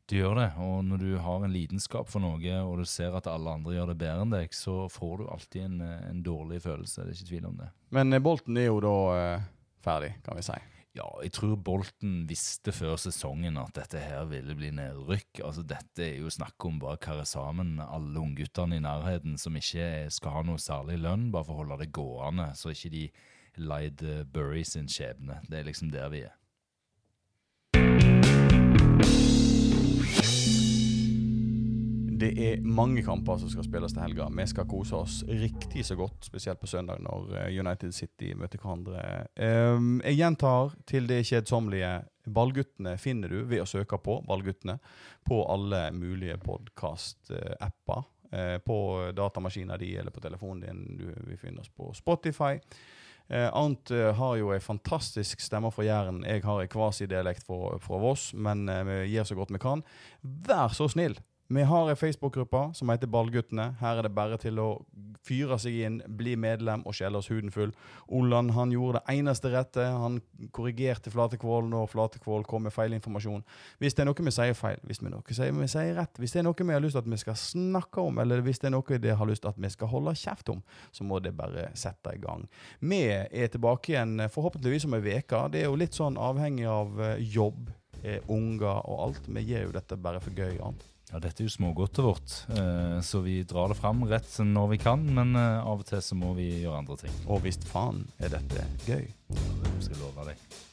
Du 0.10 0.16
gjør 0.18 0.40
det, 0.40 0.48
og 0.58 0.80
når 0.88 1.02
du 1.04 1.10
har 1.22 1.44
en 1.46 1.54
lidenskap 1.54 2.10
for 2.10 2.24
noe, 2.24 2.56
og 2.66 2.80
du 2.82 2.88
ser 2.90 3.14
at 3.14 3.30
alle 3.30 3.52
andre 3.60 3.76
gjør 3.76 3.92
det 3.92 4.00
bedre 4.02 4.26
enn 4.26 4.34
deg, 4.34 4.56
så 4.58 4.88
får 4.90 5.20
du 5.20 5.28
alltid 5.30 5.68
en, 5.68 5.78
eh, 5.86 6.10
en 6.10 6.24
dårlig 6.26 6.64
følelse. 6.64 7.04
Det 7.06 7.14
er 7.14 7.20
ikke 7.20 7.30
tvil 7.30 7.46
om 7.52 7.60
det. 7.60 7.70
Men 7.94 8.18
Bolten 8.26 8.58
er 8.58 8.72
jo 8.72 8.80
da 8.82 8.96
eh, 9.20 9.48
ferdig, 9.86 10.16
kan 10.26 10.40
vi 10.40 10.46
si. 10.50 10.58
Ja, 10.98 11.06
jeg 11.22 11.36
tror 11.38 11.54
Bolten 11.62 12.24
visste 12.28 12.74
før 12.74 12.98
sesongen 12.98 13.60
at 13.62 13.76
dette 13.78 14.02
her 14.02 14.26
ville 14.32 14.56
bli 14.58 14.72
nedrykk. 14.74 15.44
Altså, 15.46 15.62
Dette 15.62 16.08
er 16.08 16.18
jo 16.18 16.34
snakk 16.34 16.66
om 16.66 16.82
bare 16.82 16.98
karre 16.98 17.28
sammen 17.30 17.78
alle 17.84 18.18
ungguttene 18.20 18.80
i 18.80 18.84
nærheten 18.84 19.38
som 19.38 19.56
ikke 19.60 20.10
skal 20.10 20.40
ha 20.40 20.44
noe 20.48 20.62
særlig 20.62 20.98
lønn, 21.04 21.30
bare 21.32 21.46
for 21.46 21.60
å 21.60 21.62
holde 21.62 21.84
det 21.84 21.94
gående, 21.94 22.50
så 22.58 22.74
ikke 22.74 22.94
de 22.98 23.06
leid 23.62 24.02
eh, 24.02 24.26
Bury 24.26 24.66
sin 24.66 24.90
skjebne. 24.90 25.44
Det 25.46 25.62
er 25.62 25.70
liksom 25.70 25.94
der 25.94 26.10
vi 26.10 26.26
er. 26.26 26.39
Det 32.20 32.30
er 32.44 32.64
mange 32.68 33.00
kamper 33.06 33.38
som 33.40 33.48
skal 33.52 33.64
spilles 33.64 33.94
til 33.96 34.04
helga. 34.04 34.26
Vi 34.36 34.46
skal 34.52 34.66
kose 34.68 34.98
oss 34.98 35.20
riktig 35.30 35.86
så 35.88 35.96
godt, 35.96 36.26
spesielt 36.28 36.60
på 36.60 36.68
søndag 36.68 37.00
når 37.06 37.30
eh, 37.46 37.60
United 37.62 37.94
City 37.96 38.34
møter 38.36 38.60
hverandre. 38.60 39.04
Ehm, 39.40 40.02
jeg 40.04 40.18
gjentar 40.20 40.74
til 40.90 41.08
det 41.08 41.22
kjedsommelige. 41.30 41.94
Ballguttene 42.30 42.98
finner 43.00 43.32
du 43.32 43.46
ved 43.48 43.64
å 43.64 43.70
søke 43.70 43.98
på 44.04 44.20
Ballguttene 44.28 44.76
på 45.26 45.40
alle 45.50 45.86
mulige 45.96 46.36
podkast-apper. 46.44 48.04
eh, 48.34 48.58
På 48.68 48.80
datamaskinen 49.16 49.80
din 49.80 50.00
eller 50.02 50.12
på 50.12 50.22
telefonen 50.22 50.66
din. 50.68 51.14
Vi 51.30 51.38
finner 51.38 51.62
oss 51.64 51.70
på 51.72 51.94
Spotify. 51.96 52.60
Eh, 53.30 53.48
Arnt 53.54 53.92
eh, 53.92 54.12
har 54.18 54.36
jo 54.42 54.52
ei 54.52 54.60
fantastisk 54.60 55.40
stemme 55.40 55.72
fra 55.72 55.84
Jæren. 55.86 56.24
Jeg 56.26 56.44
har 56.44 56.62
ei 56.62 56.68
kvasidialekt 56.68 57.46
fra, 57.46 57.78
fra 57.80 57.98
Voss, 58.02 58.34
men 58.34 58.68
eh, 58.70 58.84
vi 58.84 59.02
gjør 59.14 59.24
så 59.32 59.36
godt 59.40 59.54
vi 59.56 59.62
kan. 59.62 59.84
Vær 60.22 60.74
så 60.76 60.90
snill! 60.90 61.16
Vi 61.52 61.64
har 61.66 61.88
ei 61.90 61.96
Facebook-gruppe 61.98 62.60
som 62.78 62.90
heter 62.94 63.10
Ballguttene. 63.10 63.72
Her 63.80 63.98
er 63.98 64.06
det 64.06 64.12
bare 64.14 64.38
til 64.38 64.60
å 64.62 64.68
fyre 65.26 65.56
seg 65.58 65.80
inn, 65.82 65.96
bli 66.06 66.36
medlem 66.38 66.84
og 66.86 66.94
skjelle 66.94 67.18
oss 67.18 67.32
huden 67.32 67.50
full. 67.50 67.72
Olland 68.06 68.54
han 68.54 68.70
gjorde 68.70 69.00
det 69.00 69.16
eneste 69.16 69.50
rette. 69.50 69.82
Han 69.82 70.20
korrigerte 70.54 71.10
Flatekvål 71.10 71.72
når 71.72 71.90
Flatekvål 71.90 72.46
kom 72.46 72.68
med 72.68 72.76
feil 72.76 72.94
informasjon. 72.94 73.42
Hvis 73.82 73.98
det 73.98 74.04
er 74.04 74.10
noe 74.12 74.28
vi 74.28 74.36
sier 74.36 74.54
feil, 74.60 74.78
hvis 74.86 75.02
vi, 75.02 75.10
noe 75.10 75.26
sier, 75.40 75.56
vi 75.58 75.72
sier 75.74 75.98
rett, 75.98 76.22
hvis 76.22 76.38
det 76.38 76.44
er 76.44 76.46
noe 76.52 76.68
vi 76.70 76.76
har 76.76 76.86
lyst 76.86 77.00
til 77.00 77.02
at 77.02 77.10
vi 77.16 77.20
skal 77.24 77.40
snakke 77.42 78.06
om, 78.12 78.22
eller 78.22 78.46
hvis 78.46 78.62
det 78.62 78.70
er 78.70 78.76
noe 78.76 79.02
de 79.08 79.18
har 79.24 79.32
lyst 79.32 79.46
til 79.48 79.50
at 79.50 79.60
vi 79.66 79.74
skal 79.74 79.92
holde 79.96 80.14
kjeft 80.22 80.54
om, 80.54 80.62
så 80.94 81.10
må 81.10 81.18
det 81.18 81.34
bare 81.40 81.72
sette 81.74 82.14
i 82.14 82.22
gang. 82.22 82.46
Vi 82.94 83.02
er 83.10 83.50
tilbake 83.50 83.96
igjen 83.96 84.22
forhåpentligvis 84.30 84.86
om 84.86 85.00
ei 85.00 85.18
uke. 85.18 85.42
Det 85.50 85.64
er 85.64 85.68
jo 85.72 85.82
litt 85.82 85.98
sånn 85.98 86.22
avhengig 86.30 86.70
av 86.70 86.94
eh, 87.10 87.26
jobb, 87.26 87.74
eh, 88.04 88.22
unger 88.30 88.86
og 88.86 89.04
alt. 89.10 89.34
Vi 89.34 89.48
gjør 89.50 89.72
jo 89.72 89.76
dette 89.82 89.98
bare 89.98 90.22
for 90.22 90.38
gøy. 90.38 90.62
Arnt. 90.62 90.86
Ja, 91.10 91.18
dette 91.18 91.42
er 91.42 91.48
jo 91.48 91.54
smågodtet 91.56 92.04
vårt, 92.06 92.34
eh, 92.54 93.00
så 93.02 93.24
vi 93.26 93.40
drar 93.44 93.72
det 93.72 93.80
fram 93.80 94.04
rett 94.06 94.30
når 94.46 94.68
vi 94.76 94.78
kan. 94.78 95.08
Men 95.10 95.34
eh, 95.36 95.58
av 95.66 95.82
og 95.82 95.88
til 95.90 96.04
så 96.06 96.18
må 96.18 96.36
vi 96.38 96.52
gjøre 96.62 96.84
andre 96.84 97.00
ting. 97.02 97.16
Og 97.26 97.42
visst 97.48 97.66
faen 97.66 98.04
er 98.22 98.36
dette 98.38 98.68
gøy. 98.86 99.08
Skal 99.82 99.96
jeg 99.96 100.04
love 100.04 100.30
deg. 100.30 100.69